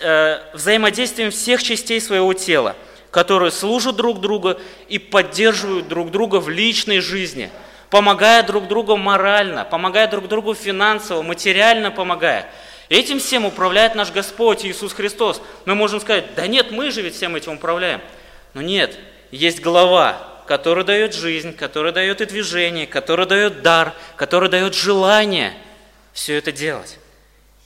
[0.00, 2.74] э, взаимодействием всех частей своего тела,
[3.12, 4.56] которые служат друг другу
[4.88, 7.50] и поддерживают друг друга в личной жизни,
[7.88, 12.50] помогая друг другу морально, помогая друг другу финансово, материально помогая.
[12.88, 15.40] Этим всем управляет наш Господь Иисус Христос.
[15.66, 18.00] Мы можем сказать, да нет, мы же ведь всем этим управляем.
[18.54, 18.98] Но нет,
[19.30, 20.18] есть глава,
[20.48, 25.54] который дает жизнь, который дает и движение, который дает дар, который дает желание–
[26.16, 26.98] все это делать.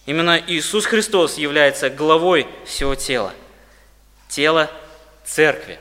[0.06, 3.32] Именно Иисус Христос является главой всего тела.
[4.28, 4.68] Тело
[5.24, 5.78] церкви.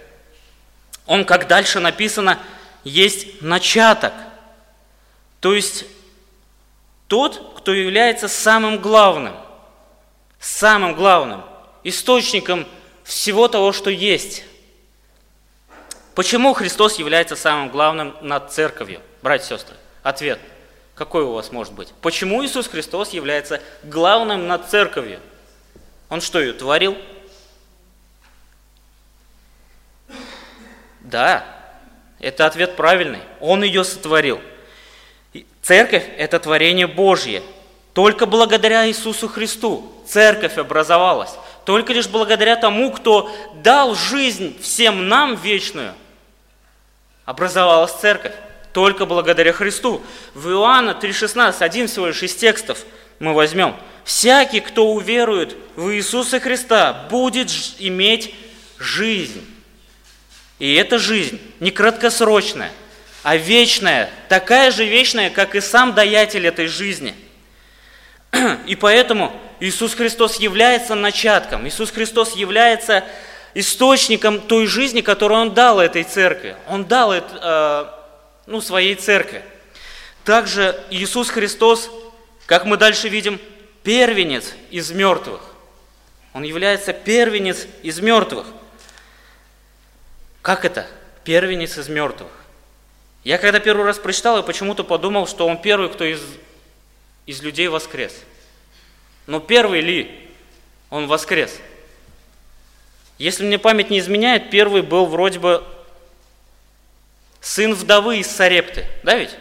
[1.08, 2.38] Он, как дальше написано,
[2.84, 4.14] есть начаток.
[5.40, 5.86] То есть
[7.08, 9.36] тот, кто является самым главным,
[10.40, 11.44] самым главным,
[11.84, 12.68] источником
[13.04, 14.44] всего того, что есть.
[16.14, 19.76] Почему Христос является самым главным над церковью, братья и сестры?
[20.04, 20.40] Ответ–
[21.00, 21.94] какой у вас может быть?
[22.02, 25.22] Почему Иисус Христос является главным над церковью?
[26.10, 26.98] Он что, ее творил?
[31.00, 31.46] Да,
[32.20, 33.22] это ответ правильный.
[33.40, 34.42] Он ее сотворил.
[35.62, 37.44] Церковь– это творение Божье.
[37.94, 41.32] Только благодаря Иисусу Христу церковь образовалась.
[41.64, 43.32] Только лишь благодаря тому, кто
[43.64, 45.94] дал жизнь всем нам вечную,
[47.24, 48.34] образовалась церковь.
[48.74, 50.02] Только благодаря Христу.
[50.34, 52.80] В Иоанна 3,16, один всего лишь из текстов
[53.20, 53.76] мы возьмем.
[54.04, 58.34] «Всякий, кто уверует в Иисуса Христа, будет иметь
[58.80, 59.46] жизнь».
[60.58, 62.72] И эта жизнь не краткосрочная,
[63.24, 67.16] а вечная, такая же вечная, как и сам даятель этой жизни.
[68.68, 73.04] И поэтому Иисус Христос является начатком, Иисус Христос является
[73.54, 76.56] источником той жизни, которую Он дал этой церкви.
[76.68, 77.99] Он дал это,
[78.50, 79.44] ну, своей церкви.
[80.26, 81.90] Также Иисус Христос,
[82.46, 83.40] как мы дальше видим,
[83.84, 85.42] первенец из мертвых.
[86.34, 88.48] Он является первенец из мертвых.
[90.42, 90.88] Как это?
[91.24, 92.32] Первенец из мертвых.
[93.24, 96.22] Я когда первый раз прочитал, я почему-то подумал, что он первый, кто из,
[97.26, 98.14] из людей воскрес.
[99.28, 100.30] Но первый ли
[100.90, 101.56] он воскрес?
[103.20, 105.64] Если мне память не изменяет, первый был вроде бы
[107.42, 109.36] сын вдовы из Сарепты, да ведь?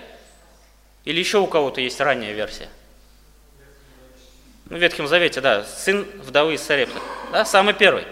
[1.04, 2.68] Или еще у кого-то есть ранняя версия?
[4.66, 6.98] Ну, в Ветхом Завете, да, сын вдовы из Сарепты,
[7.32, 8.04] да, самый первый.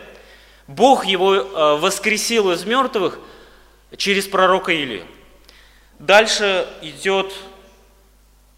[0.67, 3.19] Бог его э, воскресил из мертвых
[3.97, 5.05] через пророка Илию.
[5.99, 7.33] Дальше идет,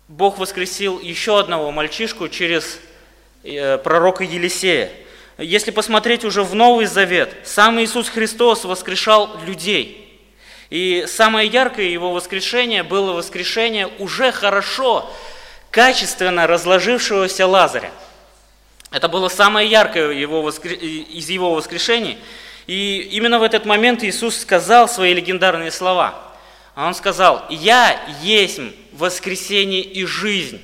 [0.06, 2.80] Бог воскресил еще одного мальчишку через
[3.42, 4.90] э, пророка Елисея.
[5.36, 10.06] Если посмотреть уже в Новый Завет, сам Иисус Христос воскрешал людей–
[10.70, 15.10] и самое яркое его воскрешение было воскрешение уже хорошо,
[15.70, 17.90] качественно разложившегося Лазаря.
[18.90, 20.72] Это было самое яркое его воскр...
[20.72, 22.18] из его воскрешений.
[22.66, 26.14] И именно в этот момент Иисус сказал свои легендарные слова.
[26.76, 28.60] Он сказал, «Я есть
[28.92, 30.62] воскресение и жизнь».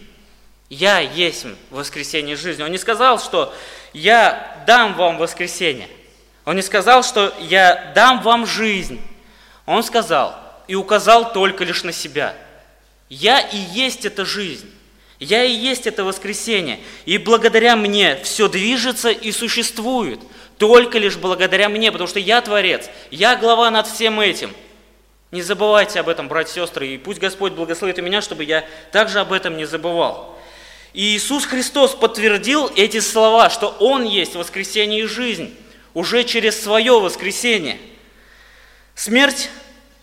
[0.71, 2.63] «Я есть воскресение и жизнь».
[2.63, 3.55] Он не сказал, что
[3.93, 5.89] «Я дам вам воскресение».
[6.45, 9.01] Он не сказал, что «Я дам вам жизнь».
[9.67, 10.39] Он сказал
[10.69, 12.35] и указал только лишь на себя.
[13.09, 14.71] «Я и есть эта жизнь.
[15.19, 16.81] Я и есть это воскресение.
[17.07, 20.21] И благодаря мне все движется и существует.
[20.59, 24.53] Только лишь благодаря мне, потому что я Творец, я глава над всем этим.
[25.31, 29.19] Не забывайте об этом, братья и сестры, и пусть Господь благословит меня, чтобы я также
[29.19, 30.39] об этом не забывал.
[30.93, 35.53] И Иисус Христос подтвердил эти слова, что Он есть воскресение и жизнь,
[35.93, 37.79] уже через свое воскресение.
[38.95, 39.51] Смерть,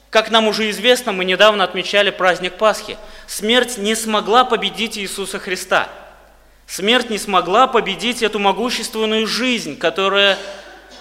[0.10, 2.98] как нам уже известно, мы недавно отмечали праздник Пасхи.
[3.28, 5.90] Смерть не смогла победить Иисуса Христа.
[6.68, 10.38] Смерть не смогла победить эту могущественную жизнь, которая,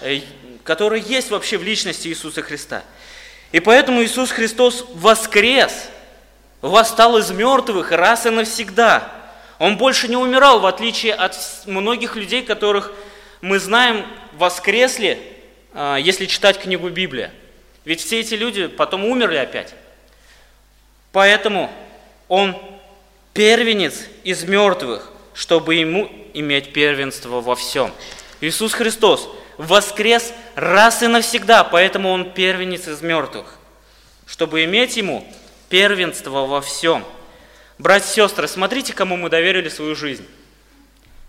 [0.01, 0.21] э,
[0.63, 2.83] которая есть вообще в личности Иисуса Христа.
[3.51, 5.89] И поэтому Иисус Христос воскрес,
[6.61, 9.11] восстал из мертвых раз и навсегда–
[9.61, 11.37] он больше не умирал, в отличие от
[11.67, 12.91] многих людей, которых
[13.41, 15.21] мы знаем, воскресли,
[15.75, 17.31] а, если читать книгу Библия.
[17.85, 19.73] Ведь все эти люди потом умерли опять.
[21.11, 21.71] Поэтому
[22.27, 22.55] он
[23.33, 27.91] первенец из мертвых, чтобы ему иметь первенство во всем.
[28.39, 33.57] Иисус Христос воскрес раз и навсегда, поэтому он первенец из мертвых,
[34.25, 35.25] чтобы иметь ему
[35.69, 37.03] первенство во всем–
[37.81, 40.27] Братья и сестры, смотрите, кому мы доверили свою жизнь.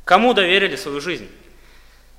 [0.05, 1.27] Кому доверили свою жизнь?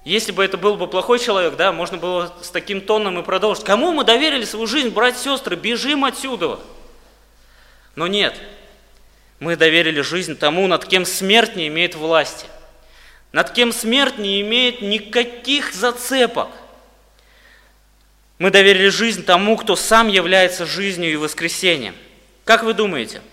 [0.03, 3.63] Если бы это был бы плохой человек, да, можно было с таким тоном и продолжить.
[3.63, 6.59] Кому мы доверили свою жизнь, братья и сестры, бежим отсюда.
[7.95, 8.37] Но нет,
[9.39, 12.47] мы доверили жизнь тому, над кем смерть не имеет власти,
[13.31, 16.49] над кем смерть не имеет никаких зацепок.
[18.39, 21.95] Мы доверили жизнь тому, кто сам является жизнью и воскресением.
[22.43, 23.21] Как вы думаете–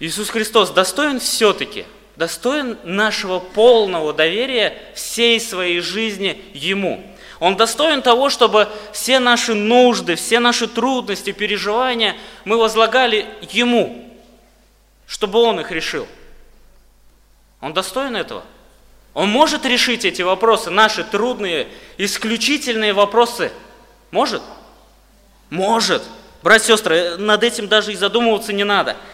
[0.00, 1.84] Иисус Христос достоин все-таки,
[2.16, 7.04] достоин нашего полного доверия всей своей жизни Ему.
[7.38, 14.10] Он достоин того, чтобы все наши нужды, все наши трудности, переживания мы возлагали Ему,
[15.06, 16.06] чтобы Он их решил.
[17.60, 18.44] Он достоин этого?
[19.14, 23.50] Он может решить эти вопросы, наши трудные, исключительные вопросы?
[24.10, 24.42] Может?
[25.48, 26.02] Может.
[26.42, 28.96] Братья и сестры, над этим даже и задумываться не надо–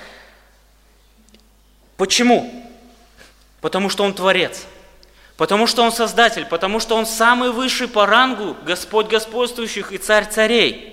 [1.96, 2.65] Почему?
[3.60, 4.66] Потому что Он Творец,
[5.36, 10.26] потому что Он Создатель, потому что Он самый высший по рангу Господь господствующих и Царь
[10.30, 10.92] царей.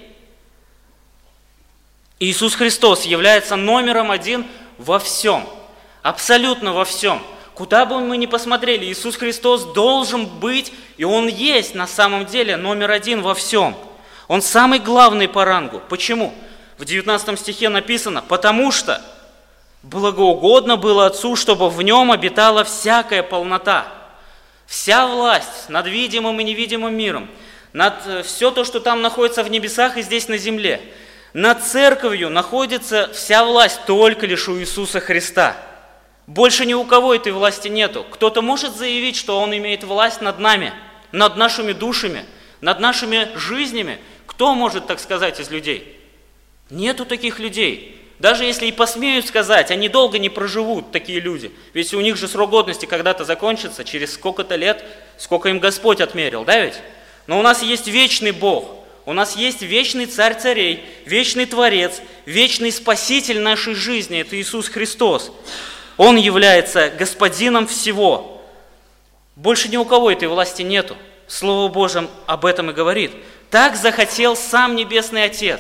[2.20, 4.46] Иисус Христос является номером один
[4.78, 5.48] во всем,
[6.02, 7.22] абсолютно во всем.
[7.54, 12.56] Куда бы мы ни посмотрели, Иисус Христос должен быть, и Он есть на самом деле
[12.56, 13.76] номер один во всем.
[14.28, 15.82] Он самый главный по рангу.
[15.90, 16.34] Почему?
[16.78, 19.02] В 19 стихе написано, потому что
[19.84, 23.86] Благоугодно было Отцу, чтобы в нем обитала всякая полнота,
[24.66, 27.30] вся власть над видимым и невидимым миром,
[27.74, 30.82] над э, все то, что там находится в небесах и здесь на земле.
[31.34, 35.58] Над церковью находится вся власть только лишь у Иисуса Христа.
[36.28, 38.06] Больше ни у кого этой власти нету.
[38.10, 40.72] Кто-то может заявить, что Он имеет власть над нами,
[41.12, 42.26] над нашими душами,
[42.62, 44.00] над нашими жизнями.
[44.28, 46.00] Кто может так сказать из людей?
[46.70, 48.00] Нету таких людей.
[48.24, 51.52] Даже если и посмеют сказать, они долго не проживут, такие люди.
[51.74, 54.82] Ведь у них же срок годности когда-то закончится, через сколько-то лет,
[55.18, 56.76] сколько им Господь отмерил, да ведь?
[57.28, 62.72] Но у нас есть вечный Бог, у нас есть вечный Царь царей, вечный Творец, вечный
[62.72, 65.30] Спаситель нашей жизни, это Иисус Христос.
[65.98, 68.42] Он является Господином всего.
[69.36, 70.96] Больше ни у кого этой власти нету.
[71.28, 73.12] Слово Божье об этом и говорит.
[73.50, 75.60] Так захотел сам Небесный Отец.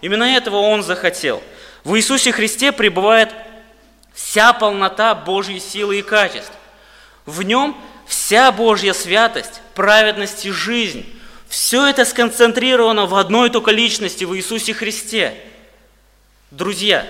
[0.00, 1.42] Именно этого Он захотел–
[1.84, 3.32] в Иисусе Христе пребывает
[4.14, 6.52] вся полнота Божьей силы и качеств.
[7.26, 7.76] В нем
[8.06, 11.04] вся Божья святость, праведность и жизнь.
[11.48, 15.34] Все это сконцентрировано в одной только личности, в Иисусе Христе.
[16.50, 17.06] Друзья,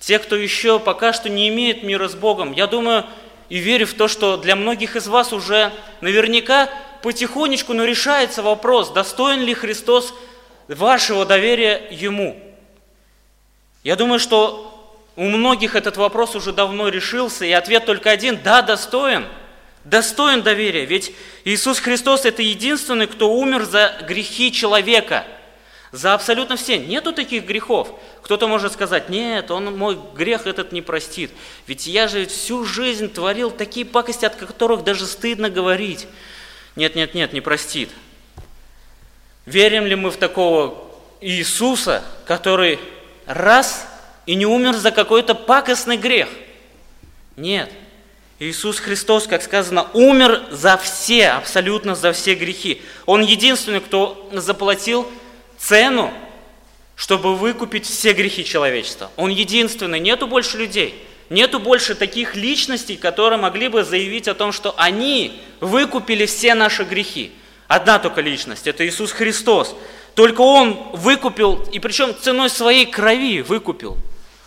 [0.00, 3.04] те, кто еще пока что не имеет мира с Богом, я думаю
[3.48, 6.70] и верю в то, что для многих из вас уже наверняка
[7.02, 10.14] потихонечку, но решается вопрос, достоин ли Христос
[10.68, 12.40] вашего доверия Ему–
[13.84, 14.68] я думаю, что
[15.16, 19.26] у многих этот вопрос уже давно решился, и ответ только один– да, достоин.
[19.84, 21.12] Достоин доверия, ведь
[21.44, 25.26] Иисус Христос– это единственный, кто умер за грехи человека,
[25.90, 26.78] за абсолютно все.
[26.78, 27.90] Нету таких грехов.
[28.22, 31.32] Кто-то может сказать, нет, он мой грех этот не простит.
[31.66, 36.06] Ведь я же всю жизнь творил такие пакости, от которых даже стыдно говорить.
[36.76, 37.90] Нет, нет, нет, не простит.
[39.44, 42.78] Верим ли мы в такого Иисуса, который
[43.26, 43.86] раз
[44.26, 46.28] и не умер за какой-то пакостный грех.
[47.36, 47.70] Нет.
[48.38, 52.82] Иисус Христос, как сказано, умер за все, абсолютно за все грехи.
[53.06, 55.08] Он единственный, кто заплатил
[55.58, 56.12] цену,
[56.96, 59.10] чтобы выкупить все грехи человечества.
[59.16, 61.06] Он единственный, нету больше людей.
[61.30, 66.82] Нету больше таких личностей, которые могли бы заявить о том, что они выкупили все наши
[66.84, 67.32] грехи.
[67.68, 69.74] Одна только личность– это Иисус Христос.
[70.14, 73.96] Только Он выкупил, и причем ценой своей крови выкупил.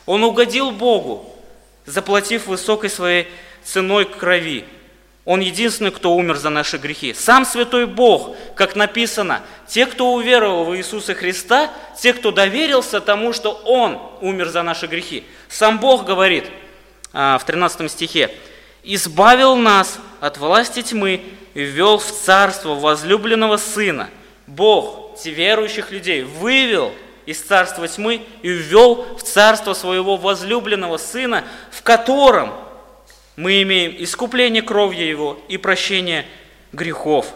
[0.05, 1.33] Он угодил Богу,
[1.85, 3.27] заплатив высокой своей
[3.63, 4.65] ценой крови.
[5.25, 7.15] Он единственный, кто умер за наши грехи.
[7.15, 13.33] Сам Святой Бог, как написано, те, кто уверовал в Иисуса Христа, те, кто доверился тому,
[13.33, 15.23] что Он умер за наши грехи.
[15.49, 16.45] Сам Бог говорит
[17.11, 18.29] а, в 13 стихе,
[18.83, 21.23] «Избавил нас от власти тьмы
[21.55, 24.11] и ввел в царство возлюбленного Сына».
[24.47, 26.91] Бог, верующих людей, вывел
[27.25, 32.53] из царства тьмы и ввел в царство своего возлюбленного Сына, в котором–
[33.35, 36.25] мы имеем искупление кровью Его и прощение
[36.71, 37.27] грехов.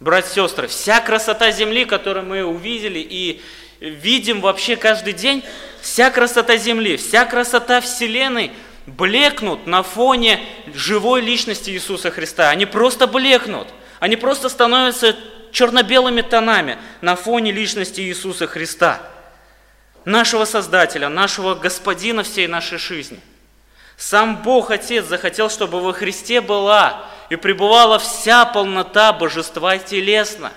[0.00, 3.40] Братья и сестры, вся красота земли, которую мы увидели и
[3.80, 5.44] видим вообще каждый день,
[5.80, 8.50] вся красота земли, вся красота Вселенной
[8.86, 10.40] блекнут на фоне
[10.74, 12.50] живой личности Иисуса Христа.
[12.50, 13.68] Они просто блекнут.
[14.00, 15.16] Они просто становятся
[15.52, 19.00] черно-белыми тонами на фоне личности Иисуса Христа,
[20.04, 23.20] нашего Создателя, нашего Господина всей нашей жизни–
[24.02, 30.52] сам Бог Отец захотел, чтобы во Христе была и пребывала вся полнота божества телесно.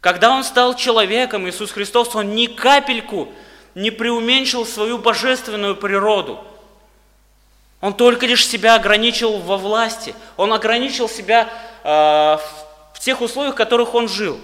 [0.00, 3.28] Когда Он стал человеком, Иисус Христос, Он ни капельку
[3.76, 6.42] не преуменьшил свою божественную природу.
[7.80, 10.14] Он только лишь себя ограничил во власти.
[10.36, 11.48] Он ограничил себя
[11.84, 12.42] э, в
[13.00, 14.40] тех условиях, в которых Он жил.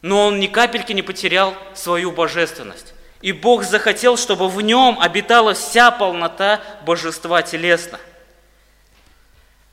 [0.00, 2.94] Но Он ни капельки не потерял свою божественность.
[3.20, 8.00] И Бог захотел, чтобы в нем обитала вся полнота божества телесно.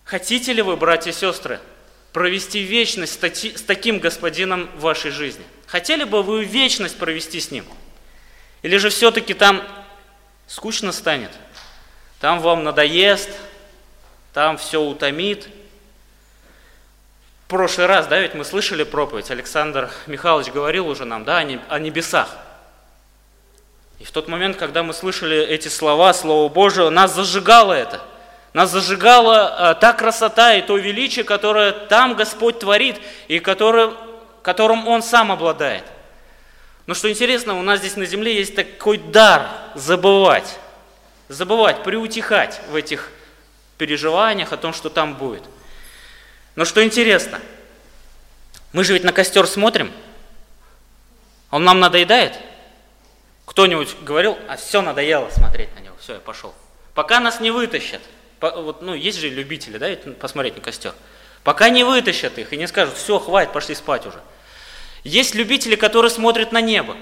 [0.04, 1.60] Хотите ли вы, братья и сестры,
[2.12, 5.46] провести вечность с таким господином в вашей жизни?
[5.66, 7.66] Хотели бы вы вечность провести с ним?
[8.64, 9.64] Или же все-таки там
[10.48, 11.32] скучно станет?
[12.20, 13.30] Там вам надоест,
[14.34, 15.48] там все утомит.
[17.48, 21.80] В прошлый раз, да, ведь мы слышали проповедь, Александр Михайлович говорил уже нам, да, о
[21.80, 22.28] небесах.
[24.00, 28.02] И в тот момент, когда мы слышали эти слова, Слово Божие, нас зажигало это.
[28.52, 32.98] Нас зажигала та красота и то величие, которое там Господь творит
[33.30, 33.94] и которое,
[34.42, 35.86] которым Он сам обладает.
[36.86, 40.60] Но что интересно, у нас здесь на земле есть такой дар забывать.
[41.30, 43.10] Забывать, приутихать в этих
[43.78, 45.44] переживаниях о том, что там будет.
[46.58, 47.40] Но что интересно,
[48.74, 49.94] мы же ведь на костер смотрим,
[51.52, 52.34] он нам надоедает–
[53.48, 56.54] кто-нибудь говорил, а все надоело смотреть на него, все, я пошел.
[56.94, 58.02] Пока нас не вытащат,
[58.42, 59.88] вот, ну, есть же любители, да,
[60.20, 60.94] посмотреть на костер.
[61.44, 64.20] Пока не вытащат их и не скажут, все, хватит, пошли спать уже.
[65.04, 66.98] Есть любители, которые смотрят на небо,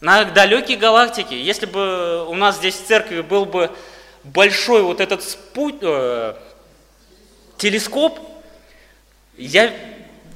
[0.00, 1.32] на далекие галактики.
[1.32, 3.70] Если бы у нас здесь в церкви был бы
[4.24, 6.34] большой вот этот спут, э,
[7.56, 8.20] телескоп,
[9.46, 9.72] я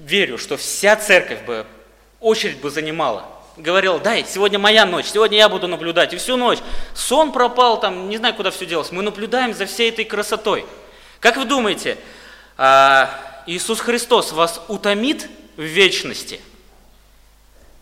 [0.05, 1.67] верю, что вся церковь бы
[2.21, 3.27] очередь бы занимала
[3.57, 6.13] говорил, дай, сегодня моя ночь, сегодня я буду наблюдать.
[6.13, 6.59] И всю ночь
[6.95, 8.93] сон пропал, там, не знаю, куда все делось.
[8.93, 10.65] Мы наблюдаем за всей этой красотой.
[11.21, 11.99] Как вы думаете,
[12.57, 16.41] а, Иисус Христос вас утомит в вечности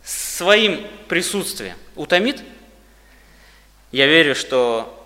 [0.04, 1.76] своим присутствием?
[1.96, 2.42] Утомит?
[3.92, 4.96] Я верю, что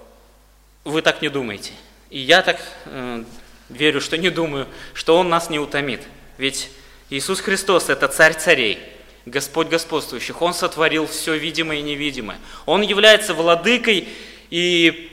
[0.84, 1.72] вы так не думаете.
[2.10, 3.24] И я так э,
[3.68, 6.02] верю, что не думаю, что Он нас не утомит.
[6.38, 6.70] Ведь
[7.10, 8.78] Иисус Христос– это царь царей–
[9.26, 10.42] Господь господствующих.
[10.42, 12.38] Он сотворил все видимое и невидимое.
[12.66, 14.08] Он является владыкой
[14.50, 15.12] и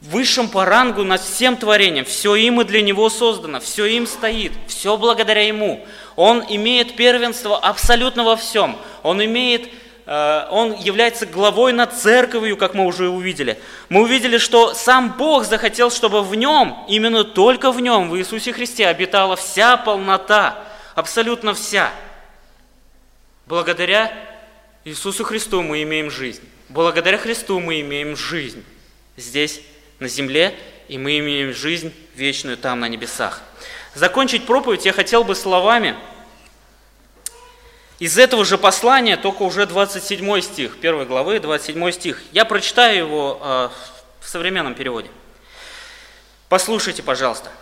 [0.00, 2.04] высшим по рангу над всем творением.
[2.04, 5.86] Все им и для Него создано, все им стоит, все благодаря Ему.
[6.16, 8.76] Он имеет первенство абсолютно во всем.
[9.04, 9.68] Он имеет
[10.50, 13.58] он является главой над церковью, как мы уже увидели.
[13.88, 18.52] Мы увидели, что сам Бог захотел, чтобы в нем, именно только в нем, в Иисусе
[18.52, 20.62] Христе, обитала вся полнота,
[20.94, 21.90] абсолютно вся.
[23.46, 24.12] Благодаря
[24.84, 26.42] Иисусу Христу мы имеем жизнь.
[26.68, 28.64] Благодаря Христу мы имеем жизнь
[29.16, 29.62] здесь,
[29.98, 30.54] на земле,
[30.88, 33.40] и мы имеем жизнь вечную там, на небесах.
[33.94, 35.96] Закончить проповедь я хотел бы словами
[38.02, 42.20] из этого же послания, только уже 27 стих, 1 главы, 27 стих.
[42.32, 43.68] Я прочитаю его э,
[44.18, 45.08] в современном переводе.
[46.48, 47.52] Послушайте, пожалуйста.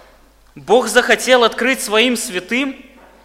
[0.55, 2.83] «Бог захотел открыть своим святым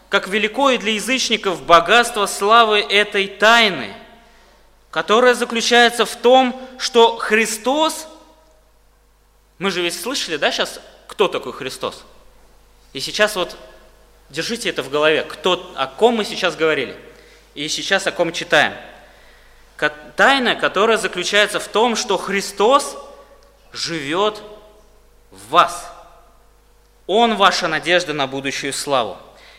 [0.10, 3.94] как велико и для язычников богатство славы этой тайны,
[4.92, 8.10] которая заключается в том, что Христос,
[9.58, 12.04] мы же ведь слышали, да, сейчас, кто такой Христос?
[12.92, 13.56] И сейчас вот
[14.30, 16.96] держите это в голове, кто, о ком мы сейчас говорили,
[17.54, 18.74] и сейчас о ком читаем.
[20.16, 22.98] Тайна, которая заключается в том, что Христос–
[23.76, 24.42] живет
[25.32, 25.92] в вас.
[27.08, 29.18] Он ваша надежда на будущую славу.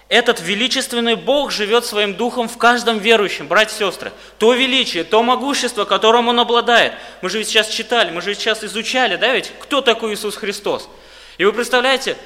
[0.09, 4.12] Этот величественный Бог живет своим духом в каждом верующем, братья и сестры.
[4.39, 6.93] То величие, то могущество, которым Он обладает.
[7.23, 10.89] Мы же сейчас читали, мы же сейчас изучали, да ведь, кто такой Иисус Христос.
[11.39, 12.17] И вы представляете,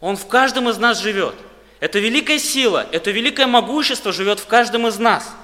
[0.00, 1.34] Он в каждом из нас живет.
[1.80, 5.34] Это великая сила, это великое могущество живет в каждом из нас.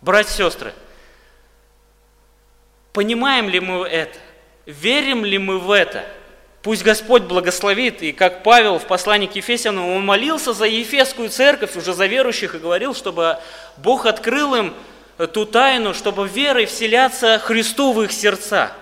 [0.00, 0.72] Братья и сестры,
[2.92, 4.18] понимаем ли мы это?
[4.64, 6.04] Верим ли мы в это?
[6.62, 11.74] Пусть Господь благословит, и как Павел в послании к Ефесянам, он молился за Ефесскую церковь,
[11.74, 13.38] уже за верующих, и говорил, чтобы
[13.78, 14.74] Бог открыл им
[15.32, 18.72] ту тайну, чтобы верой вселяться Христу в их сердца.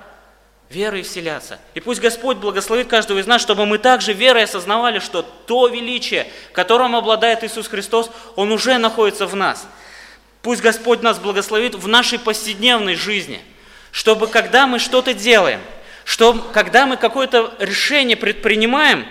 [0.71, 1.59] Верой вселяться.
[1.75, 6.27] И пусть Господь благословит каждого из нас, чтобы мы также верой осознавали, что то величие,
[6.53, 9.66] которым обладает Иисус Христос, Он уже находится в нас.
[10.43, 13.43] Пусть Господь нас благословит в нашей повседневной жизни,
[13.91, 15.61] чтобы когда мы что-то делаем–
[16.11, 19.07] что когда мы какое-то решение предпринимаем,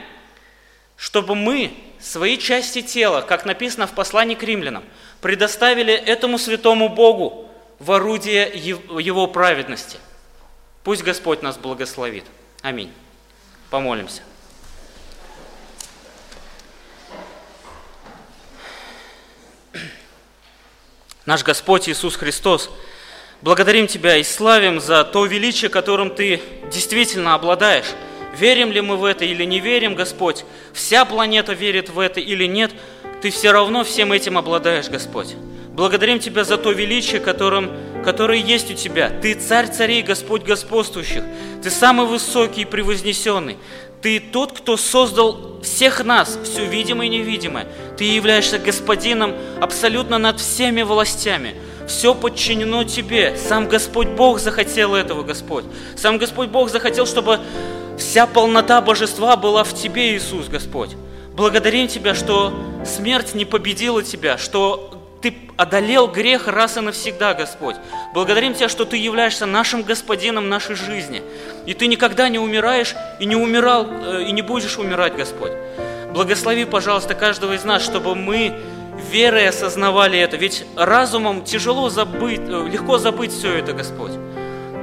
[0.97, 4.83] чтобы мы свои части тела, как написано в послании к римлянам,
[5.21, 7.49] предоставили этому святому Богу
[7.79, 9.97] в орудие Его праведности.
[10.83, 12.25] Пусть Господь нас благословит.
[12.61, 12.91] Аминь.
[13.69, 14.21] Помолимся.
[21.25, 22.69] Наш Господь Иисус Христос–
[23.41, 27.85] Благодарим Тебя и славим за то величие, которым Ты действительно обладаешь.
[28.37, 32.45] Верим ли мы в это или не верим, Господь, вся планета верит в это или
[32.45, 32.71] нет,
[33.21, 35.35] Ты все равно всем этим обладаешь, Господь.
[35.79, 37.71] Благодарим Тебя за то величие, которым,
[38.03, 39.09] которое есть у Тебя.
[39.21, 41.23] Ты царь царей, Господь господствующих.
[41.63, 43.55] Ты самый высокий и превознесенный.
[44.01, 47.65] Ты тот, кто создал всех нас, все видимое и невидимое.
[47.97, 51.55] Ты являешься господином абсолютно над всеми властями–
[51.87, 53.37] все подчинено Тебе.
[53.37, 55.63] Сам Господь Бог захотел этого, Господь.
[55.95, 57.39] Сам Господь Бог захотел, чтобы
[57.97, 60.91] вся полнота божества была в Тебе, Иисус, Господь.
[61.33, 62.53] Благодарим Тебя, что
[62.85, 67.75] смерть не победила Тебя, что Ты одолел грех раз и навсегда, Господь.
[68.13, 71.21] Благодарим Тебя, что Ты являешься нашим Господином нашей жизни.
[71.65, 75.51] И Ты никогда не умираешь и не умирал, э, и не будешь умирать, Господь.
[76.13, 78.57] Благослови, пожалуйста, каждого из нас, чтобы мы
[79.11, 80.37] верой осознавали это.
[80.37, 84.13] Ведь разумом тяжело забыть, э, легко забыть все это, Господь.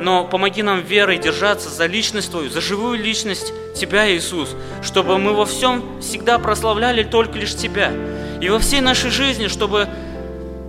[0.03, 5.32] Но помоги нам верой держаться за личность Твою, за живую личность Тебя, Иисус, чтобы мы
[5.32, 7.91] во всем всегда прославляли только лишь Тебя.
[8.41, 9.89] И во всей нашей жизни, чтобы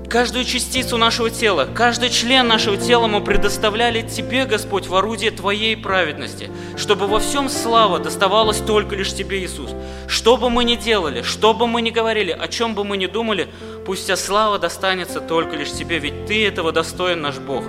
[0.09, 5.75] Каждую частицу нашего тела, каждый член нашего тела мы предоставляли Тебе, Господь, в орудие Твоей
[5.75, 9.71] праведности, чтобы во всем слава доставалась только лишь Тебе, Иисус.
[10.07, 13.07] Что бы мы ни делали, что бы мы ни говорили, о чем бы мы ни
[13.07, 13.49] думали,
[13.85, 17.65] пусть вся слава достанется только лишь Тебе, ведь Ты этого достоин, наш Бог.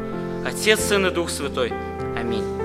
[0.47, 1.73] Отец, Сын и Дух Святой.
[2.17, 2.58] Аминь.